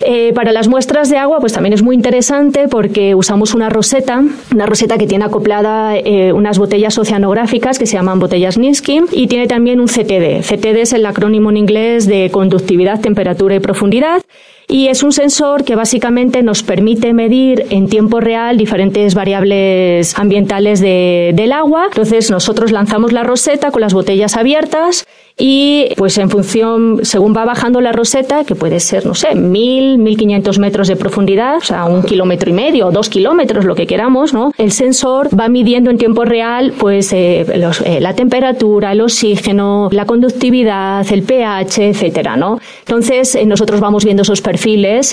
Eh, 0.00 0.32
para 0.34 0.52
las 0.52 0.68
muestras 0.68 1.08
de 1.08 1.16
agua, 1.16 1.40
pues 1.40 1.54
también 1.54 1.72
es 1.72 1.82
muy 1.82 1.94
interesante 1.94 2.68
porque 2.68 3.14
usamos 3.14 3.54
una 3.54 3.70
roseta, 3.70 4.22
una 4.52 4.66
roseta 4.66 4.98
que 4.98 5.06
tiene 5.06 5.24
acoplada 5.24 5.96
eh, 5.96 6.32
unas 6.32 6.58
botellas 6.58 6.98
oceanográficas 6.98 7.78
que 7.78 7.86
se 7.86 7.94
llaman 7.96 8.20
botellas 8.20 8.58
Ninsky 8.58 9.00
y 9.12 9.26
tiene 9.26 9.46
también 9.46 9.80
un 9.80 9.86
CTD. 9.86 10.42
CTD 10.42 10.82
es 10.82 10.92
el 10.92 11.06
acrónimo 11.06 11.50
en 11.50 11.56
inglés 11.56 12.06
de 12.06 12.30
conductividad, 12.30 13.00
temperatura 13.00 13.54
y 13.54 13.60
profundidad 13.60 14.22
y 14.68 14.88
es 14.88 15.02
un 15.02 15.12
sensor 15.12 15.64
que 15.64 15.76
básicamente 15.76 16.42
nos 16.42 16.62
permite 16.62 17.12
medir 17.12 17.66
en 17.70 17.88
tiempo 17.88 18.20
real 18.20 18.56
diferentes 18.56 19.14
variables 19.14 20.18
ambientales 20.18 20.80
del 20.80 21.52
agua. 21.52 21.86
Entonces 21.86 22.30
nosotros 22.30 22.72
lanzamos 22.72 23.12
la 23.12 23.22
roseta 23.22 23.70
con 23.70 23.80
las 23.80 23.94
botellas 23.94 24.36
abiertas 24.36 25.06
y 25.38 25.88
pues 25.96 26.16
en 26.18 26.30
función, 26.30 27.00
según 27.02 27.36
va 27.36 27.44
bajando 27.44 27.80
la 27.80 27.92
roseta, 27.92 28.44
que 28.44 28.54
puede 28.54 28.80
ser, 28.80 29.04
no 29.04 29.14
sé, 29.14 29.34
mil, 29.34 29.98
mil 29.98 30.16
quinientos 30.16 30.58
metros 30.58 30.88
de 30.88 30.96
profundidad, 30.96 31.58
o 31.58 31.60
sea, 31.60 31.84
un 31.84 32.02
kilómetro 32.02 32.48
y 32.48 32.54
medio, 32.54 32.90
dos 32.90 33.10
kilómetros, 33.10 33.66
lo 33.66 33.74
que 33.74 33.86
queramos, 33.86 34.32
¿no? 34.32 34.52
El 34.56 34.72
sensor 34.72 35.28
va 35.38 35.48
midiendo 35.48 35.90
en 35.90 35.98
tiempo 35.98 36.24
real, 36.24 36.72
pues, 36.78 37.12
eh, 37.12 37.44
eh, 37.84 38.00
la 38.00 38.14
temperatura, 38.14 38.92
el 38.92 39.02
oxígeno, 39.02 39.90
la 39.92 40.06
conductividad, 40.06 41.06
el 41.12 41.22
pH, 41.22 41.88
etcétera, 41.90 42.36
¿no? 42.36 42.58
Entonces, 42.80 43.34
eh, 43.34 43.44
nosotros 43.44 43.78
vamos 43.78 44.06
viendo 44.06 44.22
esos 44.22 44.40
perfiles 44.40 44.55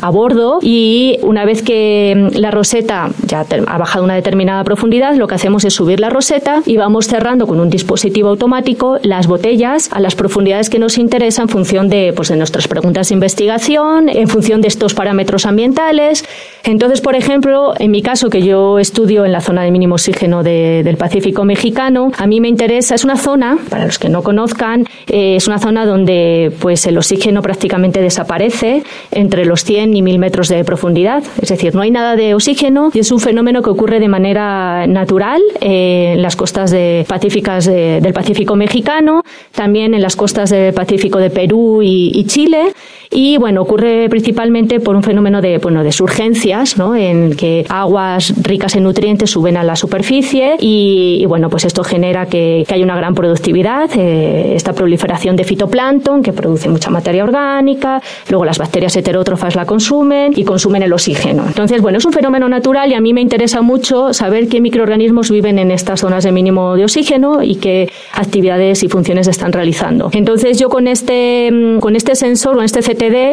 a 0.01 0.09
bordo 0.09 0.59
y 0.61 1.19
una 1.21 1.45
vez 1.45 1.61
que 1.61 2.13
mm, 2.15 2.37
la 2.37 2.49
roseta 2.49 3.09
ya 3.27 3.45
ha 3.67 3.77
bajado 3.77 4.03
una 4.03 4.15
determinada 4.15 4.63
profundidad, 4.63 5.15
lo 5.15 5.27
que 5.27 5.35
hacemos 5.35 5.63
es 5.65 5.73
subir 5.73 5.99
la 5.99 6.09
roseta 6.09 6.63
y 6.65 6.77
vamos 6.77 7.07
cerrando 7.07 7.45
con 7.45 7.59
un 7.59 7.69
dispositivo 7.69 8.29
automático 8.29 8.97
las 9.03 9.27
botellas 9.27 9.89
a 9.91 9.99
las 9.99 10.15
profundidades 10.15 10.69
que 10.69 10.79
nos 10.79 10.97
interesan 10.97 11.43
en 11.43 11.49
función 11.49 11.89
de, 11.89 12.13
pues, 12.15 12.29
de 12.29 12.35
nuestras 12.37 12.67
preguntas 12.67 13.09
de 13.09 13.13
investigación, 13.13 14.09
en 14.09 14.27
función 14.27 14.61
de 14.61 14.69
estos 14.69 14.93
parámetros 14.93 15.45
ambientales. 15.45 16.25
Entonces, 16.63 17.01
por 17.01 17.15
ejemplo, 17.15 17.73
en 17.77 17.91
mi 17.91 18.01
caso, 18.01 18.29
que 18.29 18.41
yo 18.41 18.79
estudio 18.79 19.25
en 19.25 19.31
la 19.31 19.41
zona 19.41 19.63
de 19.63 19.71
mínimo 19.71 19.95
oxígeno 19.95 20.41
del 20.41 20.97
Pacífico 20.97 21.43
mexicano, 21.43 22.11
a 22.17 22.25
mí 22.27 22.39
me 22.39 22.47
interesa, 22.47 22.95
es 22.95 23.03
una 23.03 23.17
zona, 23.17 23.57
para 23.69 23.85
los 23.85 23.99
que 23.99 24.09
no 24.09 24.23
conozcan, 24.23 24.85
eh, 25.07 25.35
es 25.35 25.47
una 25.47 25.59
zona 25.59 25.85
donde 25.85 26.51
pues, 26.59 26.87
el 26.87 26.97
oxígeno 26.97 27.41
prácticamente 27.41 28.01
desaparece 28.01 28.83
entre 29.33 29.45
los 29.47 29.63
100 29.63 29.95
y 29.95 30.03
1000 30.03 30.19
metros 30.19 30.47
de 30.47 30.63
profundidad. 30.63 31.23
Es 31.41 31.49
decir, 31.49 31.73
no 31.73 31.81
hay 31.81 31.89
nada 31.89 32.15
de 32.15 32.35
oxígeno 32.35 32.91
y 32.93 32.99
es 32.99 33.11
un 33.11 33.19
fenómeno 33.19 33.63
que 33.63 33.71
ocurre 33.71 33.99
de 33.99 34.07
manera 34.07 34.85
natural 34.85 35.41
eh, 35.59 36.11
en 36.13 36.21
las 36.21 36.35
costas 36.35 36.69
de, 36.69 37.03
pacíficas 37.07 37.65
del 37.65 38.13
Pacífico 38.13 38.55
mexicano, 38.55 39.23
también 39.51 39.95
en 39.95 40.03
las 40.03 40.15
costas 40.15 40.51
del 40.51 40.71
Pacífico 40.75 41.17
de 41.17 41.31
Perú 41.31 41.81
y, 41.81 42.23
Chile. 42.27 42.73
Y 43.13 43.37
bueno, 43.37 43.61
ocurre 43.61 44.09
principalmente 44.09 44.79
por 44.79 44.95
un 44.95 45.03
fenómeno 45.03 45.41
de, 45.41 45.59
bueno, 45.59 45.83
de 45.83 45.91
surgencias, 45.91 46.77
¿no? 46.77 46.95
en 46.95 47.35
que 47.35 47.65
aguas 47.69 48.33
ricas 48.41 48.75
en 48.75 48.83
nutrientes 48.83 49.29
suben 49.29 49.55
a 49.57 49.63
la 49.63 49.75
superficie 49.75 50.55
y, 50.59 51.23
bueno, 51.27 51.49
pues 51.49 51.65
esto 51.65 51.83
genera 51.83 52.25
que, 52.25 52.65
que 52.67 52.73
hay 52.73 52.83
una 52.83 52.95
gran 52.95 53.13
productividad, 53.13 53.89
eh, 53.95 54.53
esta 54.55 54.73
proliferación 54.73 55.35
de 55.35 55.43
fitoplancton 55.43 56.23
que 56.23 56.33
produce 56.33 56.69
mucha 56.69 56.89
materia 56.89 57.23
orgánica, 57.23 58.01
luego 58.29 58.45
las 58.45 58.57
bacterias 58.57 58.95
heterótrofas 58.95 59.55
la 59.55 59.65
consumen 59.65 60.33
y 60.35 60.43
consumen 60.43 60.81
el 60.83 60.93
oxígeno. 60.93 61.43
Entonces, 61.45 61.81
bueno, 61.81 61.99
es 61.99 62.05
un 62.05 62.13
fenómeno 62.13 62.49
natural 62.49 62.91
y 62.91 62.95
a 62.95 63.01
mí 63.01 63.13
me 63.13 63.21
interesa 63.21 63.61
mucho 63.61 64.13
saber 64.13 64.47
qué 64.47 64.59
microorganismos 64.59 65.29
viven 65.29 65.59
en 65.59 65.71
estas 65.71 65.99
zonas 65.99 66.23
de 66.23 66.31
mínimo 66.31 66.75
de 66.75 66.83
oxígeno 66.83 67.43
y 67.43 67.55
qué 67.55 67.91
actividades 68.13 68.83
y 68.83 68.89
funciones 68.89 69.27
están 69.27 69.53
realizando. 69.53 70.09
Entonces 70.13 70.57
yo 70.57 70.69
con 70.69 70.87
este, 70.87 71.51
mm, 71.51 71.79
con 71.79 71.95
este 71.95 72.15
sensor, 72.15 72.55
con 72.55 72.65
este 72.65 72.81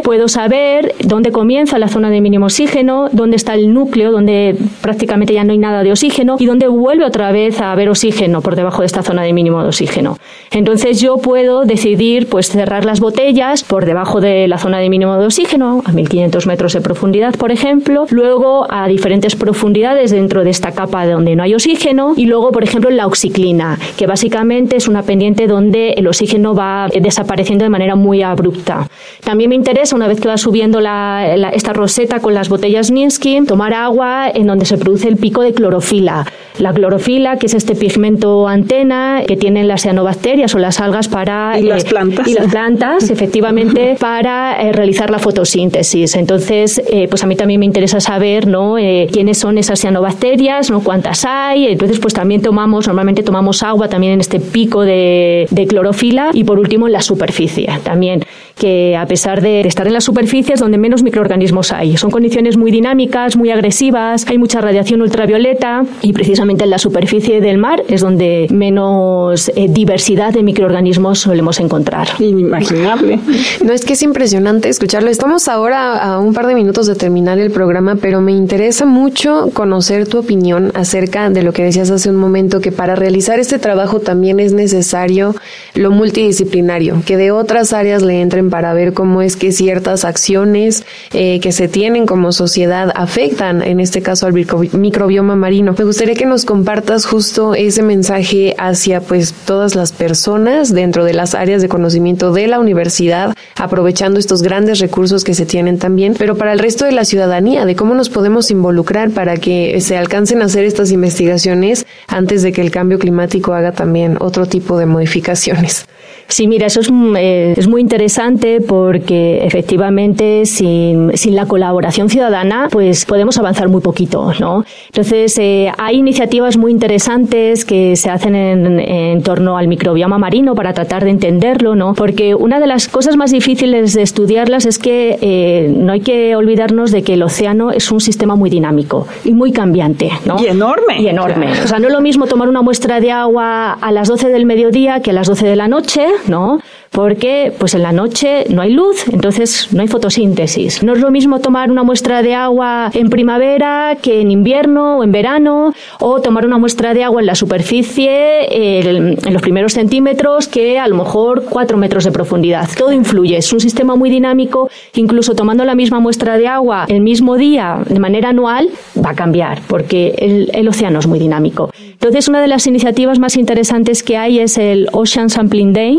Puedo 0.03 0.29
saber 0.29 0.95
dónde 1.05 1.31
comienza 1.31 1.79
la 1.79 1.89
zona 1.89 2.11
de 2.11 2.21
mínimo 2.21 2.47
oxígeno, 2.47 3.09
dónde 3.13 3.37
está 3.37 3.55
el 3.55 3.73
núcleo, 3.73 4.11
donde 4.11 4.57
prácticamente 4.81 5.33
ya 5.33 5.45
no 5.45 5.53
hay 5.53 5.59
nada 5.59 5.83
de 5.83 5.93
oxígeno 5.93 6.37
y 6.39 6.47
dónde 6.47 6.67
vuelve 6.67 7.05
otra 7.05 7.31
vez 7.31 7.61
a 7.61 7.71
haber 7.71 7.89
oxígeno 7.89 8.41
por 8.41 8.57
debajo 8.57 8.81
de 8.83 8.87
esta 8.87 9.03
zona 9.03 9.23
de 9.23 9.33
mínimo 9.33 9.63
de 9.63 9.69
oxígeno. 9.69 10.17
Entonces 10.51 11.01
yo 11.01 11.19
puedo 11.19 11.65
decidir 11.65 12.27
pues 12.27 12.49
cerrar 12.49 12.85
las 12.85 13.01
botellas 13.01 13.63
por 13.63 13.85
debajo 13.85 14.21
de 14.21 14.49
la 14.49 14.59
zona 14.59 14.79
de 14.79 14.91
mínimo 14.91 15.17
de 15.17 15.27
oxígeno, 15.27 15.83
a 15.85 15.93
1500 15.93 16.47
metros 16.47 16.73
de 16.73 16.81
profundidad, 16.81 17.37
por 17.37 17.53
ejemplo, 17.53 18.07
luego 18.11 18.67
a 18.69 18.89
diferentes 18.89 19.37
profundidades 19.37 20.11
dentro 20.11 20.43
de 20.43 20.51
esta 20.51 20.73
capa 20.73 21.07
donde 21.07 21.37
no 21.37 21.43
hay 21.43 21.55
oxígeno 21.55 22.15
y 22.17 22.27
luego, 22.27 22.51
por 22.51 22.65
ejemplo, 22.65 22.91
la 22.91 23.07
oxiclina, 23.07 23.79
que 23.97 24.07
básicamente 24.07 24.77
es 24.77 24.89
una 24.89 25.03
pendiente 25.03 25.47
donde 25.47 25.93
el 25.93 26.09
oxígeno 26.09 26.55
va 26.55 26.89
desapareciendo 26.89 27.65
de 27.65 27.71
manera 27.71 27.95
muy 27.95 28.23
abrupta. 28.23 28.89
También 29.23 29.51
me 29.51 29.57
interesa, 29.61 29.95
una 29.95 30.09
vez 30.09 30.21
que 30.21 30.29
va 30.29 30.39
subiendo 30.39 30.81
esta 30.81 31.73
roseta 31.75 32.21
con 32.21 32.33
las 32.33 32.49
botellas 32.49 32.91
Ninsky, 32.91 33.45
tomar 33.47 33.75
agua 33.75 34.31
en 34.33 34.47
donde 34.47 34.65
se 34.65 34.79
produce 34.79 35.09
el 35.09 35.17
pico 35.17 35.43
de 35.43 35.53
clorofila. 35.53 36.27
La 36.59 36.73
clorofila, 36.73 37.37
que 37.37 37.47
es 37.47 37.55
este 37.55 37.75
pigmento 37.75 38.49
antena 38.49 39.23
que 39.27 39.37
tienen 39.37 39.69
las 39.69 39.83
cianobacterias 39.83 40.55
o 40.55 40.59
las 40.59 40.81
algas 40.81 41.09
para... 41.09 41.59
Y 41.59 41.63
las 41.63 41.85
eh, 41.85 41.89
plantas. 41.89 42.29
Y 42.29 42.35
las 42.35 42.51
plantas, 42.51 43.11
efectivamente, 43.11 43.97
para 43.99 44.61
eh, 44.61 44.73
realizar 44.73 45.11
la 45.11 45.19
fotosíntesis. 45.19 46.17
Entonces, 46.17 46.83
eh, 46.91 47.07
pues 47.09 47.23
a 47.23 47.27
mí 47.27 47.37
también 47.37 47.61
me 47.61 47.67
interesa 47.67 48.01
saber, 48.01 48.47
¿no? 48.47 48.77
quiénes 49.13 49.39
son 49.39 49.59
esas 49.59 49.81
cianobacterias, 49.81 50.71
¿no? 50.71 50.81
Cuántas 50.81 51.25
hay. 51.25 51.67
Entonces, 51.67 51.99
pues 51.99 52.15
también 52.15 52.43
tomamos, 52.43 52.87
normalmente 52.87 53.23
tomamos 53.23 53.63
agua 53.63 53.89
también 53.89 54.15
en 54.15 54.21
este 54.21 54.41
pico 54.41 54.83
de, 54.83 55.47
de 55.51 55.67
clorofila 55.67 56.31
y 56.33 56.45
por 56.45 56.59
último 56.59 56.87
en 56.87 56.93
la 56.93 57.03
superficie 57.03 57.71
también, 57.83 58.25
que 58.61 58.95
a 58.95 59.07
pesar 59.07 59.41
de 59.41 59.63
estar 59.63 59.87
en 59.87 59.95
la 59.95 60.03
superficie 60.03 60.53
es 60.53 60.61
donde 60.61 60.77
menos 60.77 61.03
microorganismos 61.03 61.73
hay. 61.73 61.97
Son 61.97 62.11
condiciones 62.11 62.59
muy 62.59 62.71
dinámicas, 62.71 63.35
muy 63.35 63.51
agresivas, 63.51 64.27
hay 64.29 64.37
mucha 64.37 64.61
radiación 64.61 65.01
ultravioleta 65.01 65.87
y 66.03 66.13
precisamente 66.13 66.65
en 66.65 66.71
la 66.71 66.79
superficie 66.79 67.41
del 67.41 67.57
mar 67.57 67.83
es 67.89 68.03
donde 68.03 68.49
menos 68.51 69.51
eh, 69.57 69.67
diversidad 69.71 70.35
de 70.35 70.43
microorganismos 70.43 71.21
solemos 71.21 71.59
encontrar. 71.59 72.09
Inimaginable. 72.19 73.19
No 73.65 73.73
es 73.73 73.87
que 73.87 73.95
es 73.95 74.03
impresionante 74.03 74.69
escucharlo. 74.69 75.09
Estamos 75.09 75.49
ahora 75.49 75.97
a 75.97 76.19
un 76.19 76.35
par 76.35 76.47
de 76.47 76.55
minutos 76.55 76.87
de 76.87 76.95
terminar 76.97 77.39
el 77.39 77.51
programa, 77.51 77.97
pero 77.97 78.21
me 78.21 78.33
interesa 78.33 78.85
mucho 78.85 79.49
conocer 79.55 80.07
tu 80.07 80.19
opinión 80.19 80.71
acerca 80.75 81.31
de 81.31 81.43
lo 81.43 81.55
que 81.55 81.63
decías 81.63 81.91
hace 81.91 82.11
un 82.11 82.17
momento, 82.17 82.61
que 82.61 82.73
para 82.73 82.95
realizar 82.95 83.41
este 83.41 83.59
trabajo 83.59 84.01
también 84.01 84.39
es 84.39 84.53
necesario 84.53 85.35
lo 85.75 85.91
multi 85.91 86.27
disciplinario, 86.27 87.03
que 87.07 87.17
de 87.17 87.31
otras 87.31 87.73
áreas 87.73 88.03
le 88.03 88.21
entren 88.21 88.50
para 88.51 88.75
ver 88.75 88.93
cómo 88.93 89.23
es 89.23 89.37
que 89.37 89.53
ciertas 89.53 90.05
acciones 90.05 90.85
eh, 91.13 91.41
que 91.41 91.53
se 91.53 91.69
tienen 91.69 92.07
como 92.07 92.33
sociedad 92.33 92.93
afectan, 92.95 93.63
en 93.63 93.81
este 93.81 94.03
caso 94.03 94.27
al 94.27 94.35
microbioma 94.35 95.37
marino. 95.37 95.75
Me 95.79 95.85
gustaría 95.85 96.15
que 96.15 96.27
nos 96.27 96.45
compartas 96.45 97.07
justo 97.07 97.55
ese 97.55 97.83
mensaje 97.83 98.55
hacia 98.59 99.01
pues 99.01 99.33
todas 99.33 99.75
las 99.75 99.93
personas 99.93 100.75
dentro 100.75 101.05
de 101.05 101.15
las 101.15 101.35
áreas 101.35 101.63
de 101.63 101.69
conocimiento 101.69 102.33
de 102.33 102.49
la 102.49 102.59
universidad, 102.59 103.35
aprovechando 103.57 104.19
estos 104.19 104.43
grandes 104.43 104.79
recursos 104.81 105.25
que 105.25 105.35
se 105.35 105.47
tienen 105.47 105.79
también, 105.79 106.15
pero 106.19 106.37
para 106.37 106.53
el 106.53 106.59
resto 106.59 106.85
de 106.85 106.93
la 106.93 107.05
ciudadanía, 107.05 107.65
de 107.65 107.77
cómo 107.77 107.95
nos 107.95 108.11
podemos 108.11 108.51
involucrar 108.51 109.11
para 109.11 109.37
que 109.37 109.81
se 109.81 109.97
alcancen 109.97 110.43
a 110.43 110.47
hacer 110.47 110.65
estas 110.65 110.91
investigaciones 110.91 111.87
antes 112.09 112.43
de 112.43 112.53
que 112.53 112.61
el 112.61 112.71
cambio 112.71 112.99
climático 112.99 113.55
haga 113.55 113.73
también 113.73 114.17
otro 114.21 114.47
tipo 114.47 114.79
de 114.79 114.87
modificaciones. 114.87 115.87
Sí, 116.31 116.47
mira, 116.47 116.67
eso 116.67 116.81
es, 116.81 116.89
eh, 117.17 117.55
es 117.57 117.67
muy 117.67 117.81
interesante 117.81 118.61
porque 118.61 119.45
efectivamente 119.45 120.47
sin, 120.47 121.17
sin, 121.17 121.35
la 121.35 121.47
colaboración 121.47 122.09
ciudadana 122.09 122.69
pues 122.71 123.05
podemos 123.05 123.37
avanzar 123.37 123.69
muy 123.69 123.81
poquito, 123.81 124.33
¿no? 124.39 124.65
Entonces 124.87 125.37
eh, 125.39 125.73
hay 125.77 125.97
iniciativas 125.97 126.57
muy 126.57 126.71
interesantes 126.71 127.65
que 127.65 127.97
se 127.97 128.11
hacen 128.11 128.37
en, 128.37 128.79
en, 128.79 129.23
torno 129.23 129.57
al 129.57 129.67
microbioma 129.67 130.19
marino 130.19 130.55
para 130.55 130.73
tratar 130.73 131.05
de 131.05 131.11
entenderlo, 131.11 131.75
¿no? 131.75 131.95
Porque 131.95 132.35
una 132.37 132.61
de 132.61 132.69
las 132.69 132.87
cosas 132.87 133.17
más 133.17 133.33
difíciles 133.33 133.95
de 133.95 134.03
estudiarlas 134.03 134.67
es 134.67 134.79
que 134.79 135.19
eh, 135.21 135.69
no 135.77 135.93
hay 135.93 136.01
que 136.01 136.37
olvidarnos 136.37 136.93
de 136.93 137.03
que 137.03 137.15
el 137.15 137.25
océano 137.25 137.73
es 137.73 137.91
un 137.91 138.01
sistema 138.01 138.37
muy 138.37 138.51
dinámico 138.51 139.09
y 139.25 139.33
muy 139.33 139.51
cambiante, 139.51 140.11
¿no? 140.25 140.37
Y 140.41 140.47
enorme. 140.47 141.01
Y 141.01 141.09
enorme. 141.09 141.51
O 141.65 141.67
sea, 141.67 141.81
no 141.81 141.89
es 141.89 141.93
lo 141.93 142.01
mismo 142.01 142.27
tomar 142.27 142.49
una 142.49 142.63
muestra 142.63 143.01
de 143.01 143.11
agua 143.11 143.73
a 143.73 143.91
las 143.91 144.07
12 144.07 144.29
del 144.29 144.47
mediodía 144.47 145.01
que 145.01 145.11
a 145.11 145.15
las 145.15 145.27
12 145.27 145.47
de 145.47 145.57
la 145.57 145.67
noche, 145.67 146.07
¿no? 146.29 146.61
Porque 146.91 147.53
pues 147.57 147.75
en 147.75 147.83
la 147.83 147.93
noche 147.93 148.47
no 148.51 148.63
hay 148.63 148.73
luz, 148.73 149.07
entonces 149.13 149.69
no 149.73 149.81
hay 149.81 149.87
fotosíntesis. 149.87 150.83
No 150.83 150.95
es 150.95 151.01
lo 151.01 151.13
mismo 151.13 151.39
tomar 151.39 151.71
una 151.71 151.85
muestra 151.85 152.21
de 152.21 152.35
agua 152.35 152.91
en 152.93 153.09
primavera 153.11 153.97
que 154.03 154.21
en 154.21 154.33
invierno 154.33 154.99
o 154.99 155.05
en 155.05 155.13
verano, 155.13 155.73
o 156.01 156.21
tomar 156.21 156.45
una 156.45 156.59
muestra 156.59 156.93
de 156.93 157.05
agua 157.05 157.21
en 157.21 157.27
la 157.27 157.37
superficie 157.37 158.81
en 158.91 159.33
los 159.33 159.41
primeros 159.41 159.75
centímetros 159.75 160.49
que 160.49 160.81
a 160.81 160.89
lo 160.89 160.97
mejor 160.97 161.45
cuatro 161.49 161.79
metros 161.79 162.05
de 162.05 162.11
profundidad. 162.11 162.69
Todo 162.77 162.91
influye, 162.93 163.37
es 163.37 163.53
un 163.53 163.61
sistema 163.61 163.95
muy 163.95 164.11
dinámico, 164.11 164.69
incluso 164.95 165.35
tomando 165.35 165.65
la 165.65 165.77
misma 165.77 166.01
muestra 166.01 166.39
de 166.39 166.49
agua 166.49 166.87
el 166.89 167.03
mismo 167.03 167.37
día 167.37 167.83
de 167.87 168.01
manera 168.01 168.31
anual 168.31 168.69
va 168.97 169.11
a 169.11 169.15
cambiar, 169.15 169.61
porque 169.69 170.15
el, 170.19 170.51
el 170.53 170.67
océano 170.67 170.99
es 170.99 171.07
muy 171.07 171.21
dinámico. 171.21 171.71
Entonces, 171.93 172.29
una 172.29 172.41
de 172.41 172.49
las 172.49 172.67
iniciativas 172.67 173.19
más 173.19 173.37
interesantes 173.37 174.03
que 174.03 174.17
hay 174.17 174.41
es 174.41 174.59
el 174.59 174.89
Ocean 174.93 175.29
Sampling 175.29 175.73
Day, 175.73 175.99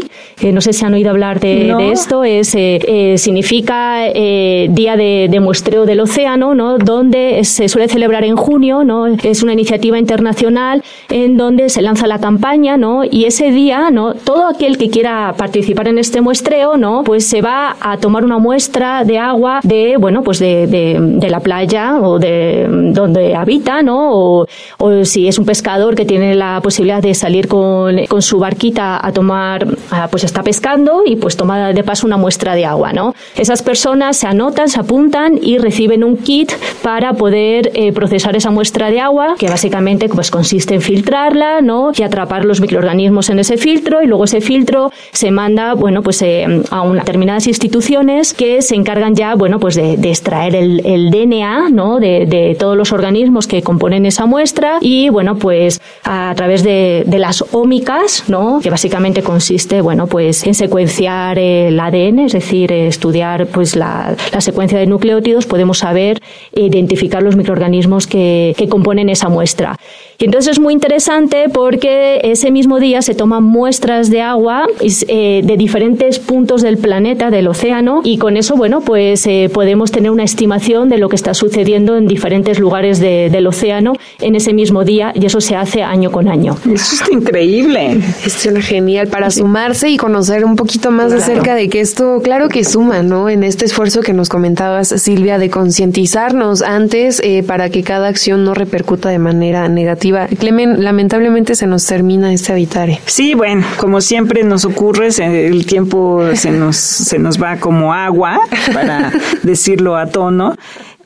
no 0.51 0.59
sé 0.59 0.73
si 0.73 0.80
si 0.81 0.85
han 0.87 0.95
oído 0.95 1.11
hablar 1.11 1.39
de, 1.39 1.91
esto, 1.91 2.23
es, 2.23 2.55
eh, 2.55 2.79
eh, 2.87 3.17
significa 3.19 4.07
eh, 4.07 4.67
Día 4.71 4.95
de, 4.95 5.39
Muestreo 5.39 5.85
del 5.85 5.99
Océano, 5.99 6.55
¿no? 6.55 6.79
donde 6.79 7.43
se 7.43 7.69
suele 7.69 7.87
celebrar 7.87 8.23
en 8.23 8.35
junio, 8.35 8.83
¿no? 8.83 9.05
es 9.05 9.43
una 9.43 9.53
iniciativa 9.53 9.99
internacional 9.99 10.83
en 11.09 11.37
donde 11.37 11.69
se 11.69 11.83
lanza 11.83 12.07
la 12.07 12.17
campaña 12.19 12.77
¿no? 12.77 13.03
y 13.03 13.25
ese 13.25 13.51
día 13.51 13.91
¿no? 13.91 14.15
todo 14.15 14.47
aquel 14.47 14.79
que 14.79 14.89
quiera 14.89 15.35
participar 15.37 15.87
en 15.87 15.99
este 15.99 16.19
muestreo 16.19 16.77
¿no? 16.77 17.03
pues 17.03 17.27
se 17.27 17.41
va 17.41 17.75
a 17.79 17.97
tomar 17.97 18.23
una 18.23 18.39
muestra 18.39 19.03
de 19.03 19.19
agua 19.19 19.59
de, 19.61 19.97
bueno, 19.99 20.23
pues 20.23 20.39
de, 20.39 20.65
de, 20.65 21.29
la 21.29 21.41
playa 21.41 21.99
o 22.01 22.17
de 22.17 22.65
donde 22.69 23.35
habita, 23.35 23.81
¿no? 23.81 24.11
O, 24.13 24.47
o, 24.79 25.05
si 25.05 25.27
es 25.27 25.39
un 25.39 25.45
pescador 25.45 25.95
que 25.95 26.05
tiene 26.05 26.35
la 26.35 26.59
posibilidad 26.61 27.01
de 27.01 27.13
salir 27.13 27.47
con, 27.47 28.05
con 28.07 28.21
su 28.21 28.37
barquita 28.37 28.99
a 29.05 29.11
tomar, 29.11 29.65
pues 30.09 30.23
está 30.23 30.43
pescando 30.71 31.03
y 31.05 31.15
pues 31.15 31.35
toma 31.35 31.73
de 31.73 31.83
paso 31.83 32.07
una 32.07 32.17
muestra 32.17 32.55
de 32.55 32.65
agua, 32.65 32.93
¿no? 32.93 33.13
Esas 33.35 33.61
personas 33.61 34.17
se 34.17 34.27
anotan, 34.27 34.69
se 34.69 34.79
apuntan 34.79 35.39
y 35.41 35.57
reciben 35.57 36.03
un 36.03 36.17
kit 36.17 36.51
para 36.81 37.13
poder 37.13 37.71
eh, 37.73 37.91
procesar 37.91 38.35
esa 38.35 38.51
muestra 38.51 38.89
de 38.89 38.99
agua, 38.99 39.35
que 39.37 39.47
básicamente 39.47 40.07
pues 40.09 40.31
consiste 40.31 40.75
en 40.75 40.81
filtrarla, 40.81 41.61
¿no? 41.61 41.91
Y 41.97 42.03
atrapar 42.03 42.45
los 42.45 42.61
microorganismos 42.61 43.29
en 43.29 43.39
ese 43.39 43.57
filtro 43.57 44.01
y 44.01 44.07
luego 44.07 44.25
ese 44.25 44.41
filtro 44.41 44.91
se 45.11 45.31
manda, 45.31 45.73
bueno, 45.73 46.01
pues 46.01 46.21
eh, 46.21 46.45
a 46.69 46.81
una, 46.81 47.01
determinadas 47.01 47.47
instituciones 47.47 48.33
que 48.33 48.61
se 48.61 48.75
encargan 48.75 49.15
ya, 49.15 49.35
bueno, 49.35 49.59
pues 49.59 49.75
de, 49.75 49.93
extraer 50.11 50.55
el, 50.55 50.85
el, 50.85 51.09
DNA, 51.09 51.69
¿no? 51.69 51.99
De, 51.99 52.25
de, 52.25 52.55
todos 52.59 52.77
los 52.77 52.91
organismos 52.91 53.47
que 53.47 53.61
componen 53.61 54.05
esa 54.05 54.25
muestra 54.25 54.77
y, 54.81 55.09
bueno, 55.09 55.37
pues 55.37 55.81
a 56.03 56.33
través 56.35 56.63
de, 56.63 57.03
de 57.05 57.19
las 57.19 57.43
ómicas, 57.51 58.25
¿no? 58.27 58.59
Que 58.61 58.69
básicamente 58.69 59.23
consiste, 59.23 59.81
bueno, 59.81 60.07
pues 60.07 60.45
en 60.45 60.53
secuenciar 60.61 61.39
el 61.39 61.79
ADN, 61.79 62.19
es 62.19 62.33
decir, 62.33 62.71
estudiar 62.71 63.47
pues 63.47 63.75
la, 63.75 64.15
la 64.31 64.41
secuencia 64.41 64.77
de 64.77 64.85
nucleótidos, 64.85 65.47
podemos 65.47 65.79
saber 65.79 66.21
e 66.53 66.61
identificar 66.61 67.23
los 67.23 67.35
microorganismos 67.35 68.05
que, 68.05 68.53
que 68.55 68.69
componen 68.69 69.09
esa 69.09 69.27
muestra. 69.27 69.75
Y 70.21 70.25
entonces 70.25 70.51
es 70.51 70.59
muy 70.59 70.71
interesante 70.73 71.49
porque 71.51 72.19
ese 72.23 72.51
mismo 72.51 72.79
día 72.79 73.01
se 73.01 73.15
toman 73.15 73.43
muestras 73.43 74.11
de 74.11 74.21
agua 74.21 74.67
eh, 74.79 75.41
de 75.43 75.57
diferentes 75.57 76.19
puntos 76.19 76.61
del 76.61 76.77
planeta, 76.77 77.31
del 77.31 77.47
océano, 77.47 78.01
y 78.03 78.19
con 78.19 78.37
eso, 78.37 78.55
bueno, 78.55 78.81
pues 78.81 79.25
eh, 79.25 79.49
podemos 79.51 79.91
tener 79.91 80.11
una 80.11 80.23
estimación 80.23 80.89
de 80.89 80.99
lo 80.99 81.09
que 81.09 81.15
está 81.15 81.33
sucediendo 81.33 81.97
en 81.97 82.05
diferentes 82.05 82.59
lugares 82.59 82.99
del 82.99 83.47
océano 83.47 83.93
en 84.19 84.35
ese 84.35 84.53
mismo 84.53 84.83
día, 84.83 85.11
y 85.15 85.25
eso 85.25 85.41
se 85.41 85.55
hace 85.55 85.81
año 85.81 86.11
con 86.11 86.27
año. 86.27 86.55
Eso 86.71 87.03
es 87.03 87.11
increíble. 87.11 87.97
Es 88.23 88.47
genial 88.59 89.07
para 89.07 89.31
sumarse 89.31 89.89
y 89.89 89.97
conocer 89.97 90.45
un 90.45 90.55
poquito 90.55 90.91
más 90.91 91.11
acerca 91.13 91.55
de 91.55 91.67
que 91.67 91.79
esto, 91.79 92.21
claro 92.23 92.47
que 92.47 92.63
suma, 92.63 93.01
¿no? 93.01 93.27
En 93.27 93.43
este 93.43 93.65
esfuerzo 93.65 94.01
que 94.01 94.13
nos 94.13 94.29
comentabas, 94.29 94.89
Silvia, 94.89 95.39
de 95.39 95.49
concientizarnos 95.49 96.61
antes 96.61 97.19
eh, 97.23 97.41
para 97.41 97.71
que 97.71 97.81
cada 97.81 98.07
acción 98.07 98.43
no 98.43 98.53
repercuta 98.53 99.09
de 99.09 99.17
manera 99.17 99.67
negativa 99.67 100.10
Clemen, 100.39 100.83
lamentablemente 100.83 101.55
se 101.55 101.67
nos 101.67 101.85
termina 101.85 102.33
este 102.33 102.51
habitare. 102.51 102.99
Sí, 103.05 103.33
bueno, 103.33 103.65
como 103.77 104.01
siempre 104.01 104.43
nos 104.43 104.65
ocurre, 104.65 105.09
el 105.19 105.65
tiempo 105.65 106.23
se 106.33 106.51
nos, 106.51 106.75
se 106.77 107.19
nos 107.19 107.41
va 107.41 107.57
como 107.57 107.93
agua, 107.93 108.39
para 108.73 109.11
decirlo 109.43 109.95
a 109.95 110.07
tono. 110.07 110.55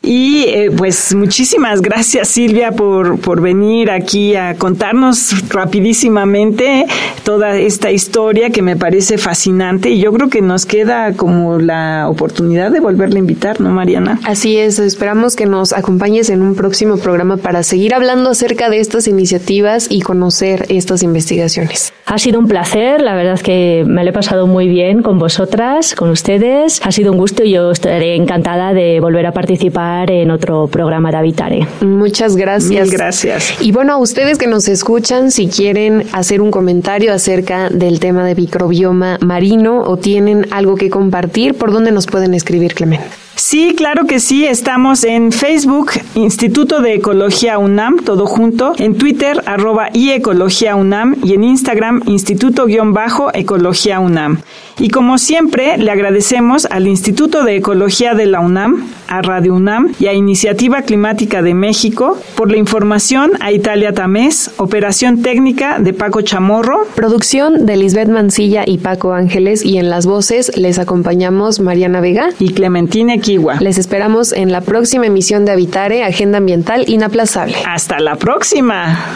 Y 0.05 0.43
eh, 0.43 0.69
pues 0.69 1.15
muchísimas 1.15 1.81
gracias 1.81 2.27
Silvia 2.27 2.71
por, 2.71 3.19
por 3.19 3.41
venir 3.41 3.89
aquí 3.89 4.35
a 4.35 4.53
contarnos 4.53 5.49
rapidísimamente 5.49 6.85
toda 7.23 7.57
esta 7.57 7.89
historia 7.91 8.51
que 8.51 8.61
me 8.61 8.75
parece 8.75 9.17
fascinante 9.17 9.89
y 9.89 9.99
yo 9.99 10.13
creo 10.13 10.29
que 10.29 10.43
nos 10.43 10.67
queda 10.67 11.13
como 11.13 11.57
la 11.57 12.07
oportunidad 12.07 12.69
de 12.69 12.81
volverle 12.81 13.15
a 13.15 13.19
invitar, 13.19 13.59
¿no, 13.59 13.71
Mariana? 13.71 14.19
Así 14.25 14.57
es, 14.57 14.77
esperamos 14.77 15.35
que 15.35 15.47
nos 15.47 15.73
acompañes 15.73 16.29
en 16.29 16.43
un 16.43 16.53
próximo 16.53 16.97
programa 16.97 17.37
para 17.37 17.63
seguir 17.63 17.95
hablando 17.95 18.29
acerca 18.29 18.69
de 18.69 18.81
estas 18.81 19.07
iniciativas 19.07 19.87
y 19.89 20.01
conocer 20.01 20.67
estas 20.69 21.01
investigaciones. 21.01 21.93
Ha 22.05 22.19
sido 22.19 22.39
un 22.39 22.47
placer, 22.47 23.01
la 23.01 23.15
verdad 23.15 23.33
es 23.33 23.41
que 23.41 23.83
me 23.87 24.03
lo 24.03 24.11
he 24.11 24.13
pasado 24.13 24.45
muy 24.45 24.67
bien 24.67 25.01
con 25.01 25.17
vosotras, 25.17 25.95
con 25.95 26.11
ustedes. 26.11 26.79
Ha 26.83 26.91
sido 26.91 27.11
un 27.11 27.17
gusto 27.17 27.43
y 27.43 27.53
yo 27.53 27.71
estaré 27.71 28.15
encantada 28.15 28.73
de 28.73 28.99
volver 28.99 29.25
a 29.25 29.31
participar 29.31 29.94
en 30.03 30.31
otro 30.31 30.67
programa 30.67 31.11
de 31.11 31.17
Habitare. 31.17 31.67
Muchas 31.81 32.35
gracias. 32.35 32.91
gracias. 32.91 33.61
Y 33.61 33.71
bueno, 33.71 33.93
a 33.93 33.97
ustedes 33.97 34.37
que 34.37 34.47
nos 34.47 34.67
escuchan, 34.67 35.31
si 35.31 35.47
quieren 35.47 36.03
hacer 36.11 36.41
un 36.41 36.51
comentario 36.51 37.13
acerca 37.13 37.69
del 37.69 37.99
tema 37.99 38.25
de 38.25 38.35
microbioma 38.35 39.17
marino 39.21 39.81
o 39.81 39.97
tienen 39.97 40.47
algo 40.51 40.75
que 40.75 40.89
compartir, 40.89 41.55
¿por 41.55 41.71
dónde 41.71 41.91
nos 41.91 42.05
pueden 42.05 42.33
escribir, 42.33 42.73
Clemente? 42.73 43.24
Sí, 43.35 43.73
claro 43.75 44.05
que 44.07 44.19
sí. 44.19 44.45
Estamos 44.45 45.03
en 45.03 45.31
Facebook, 45.33 45.91
Instituto 46.15 46.81
de 46.81 46.95
Ecología 46.95 47.57
UNAM, 47.57 47.97
todo 47.97 48.25
junto, 48.27 48.73
en 48.77 48.97
Twitter, 48.97 49.43
arroba 49.45 49.89
y 49.93 50.11
Ecología 50.11 50.75
UNAM 50.75 51.17
y 51.21 51.33
en 51.33 51.43
Instagram, 51.43 52.01
Instituto-Ecología 52.05 53.99
UNAM. 53.99 54.39
Y 54.79 54.89
como 54.89 55.17
siempre, 55.17 55.77
le 55.77 55.91
agradecemos 55.91 56.65
al 56.65 56.87
Instituto 56.87 57.43
de 57.43 57.57
Ecología 57.57 58.13
de 58.13 58.25
la 58.25 58.39
UNAM, 58.39 58.87
a 59.07 59.21
Radio 59.21 59.53
UNAM 59.53 59.93
y 59.99 60.07
a 60.07 60.13
Iniciativa 60.13 60.81
Climática 60.81 61.41
de 61.41 61.53
México 61.53 62.17
por 62.35 62.51
la 62.51 62.57
información 62.57 63.31
a 63.39 63.51
Italia 63.51 63.93
Tamés, 63.93 64.51
operación 64.57 65.21
técnica 65.21 65.79
de 65.79 65.93
Paco 65.93 66.21
Chamorro, 66.21 66.85
producción 66.95 67.65
de 67.65 67.77
Lisbeth 67.77 68.09
Mancilla 68.09 68.63
y 68.65 68.79
Paco 68.79 69.13
Ángeles 69.13 69.63
y 69.63 69.77
en 69.77 69.89
las 69.89 70.05
voces 70.05 70.57
les 70.57 70.79
acompañamos 70.79 71.59
Mariana 71.59 72.01
Vega 72.01 72.29
y 72.39 72.53
Clementina 72.53 73.17
les 73.59 73.79
esperamos 73.79 74.33
en 74.33 74.51
la 74.51 74.61
próxima 74.61 75.07
emisión 75.07 75.45
de 75.45 75.51
Habitare, 75.51 76.03
Agenda 76.03 76.37
Ambiental 76.37 76.87
Inaplazable. 76.87 77.55
Hasta 77.65 77.99
la 77.99 78.17
próxima. 78.17 79.15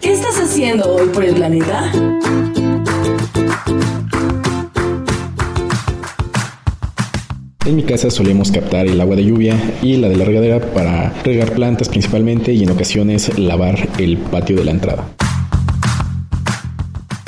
¿Qué 0.00 0.12
estás 0.12 0.38
haciendo 0.38 0.88
hoy 0.94 1.08
por 1.08 1.24
el 1.24 1.34
planeta? 1.34 1.90
En 7.64 7.74
mi 7.74 7.82
casa 7.82 8.08
solemos 8.08 8.52
captar 8.52 8.86
el 8.86 9.00
agua 9.00 9.16
de 9.16 9.24
lluvia 9.24 9.56
y 9.82 9.96
la 9.96 10.08
de 10.08 10.16
la 10.16 10.24
regadera 10.24 10.60
para 10.60 11.12
regar 11.24 11.50
plantas 11.54 11.88
principalmente 11.88 12.52
y 12.52 12.62
en 12.62 12.70
ocasiones 12.70 13.36
lavar 13.36 13.88
el 13.98 14.16
patio 14.16 14.54
de 14.54 14.64
la 14.64 14.70
entrada. 14.70 15.08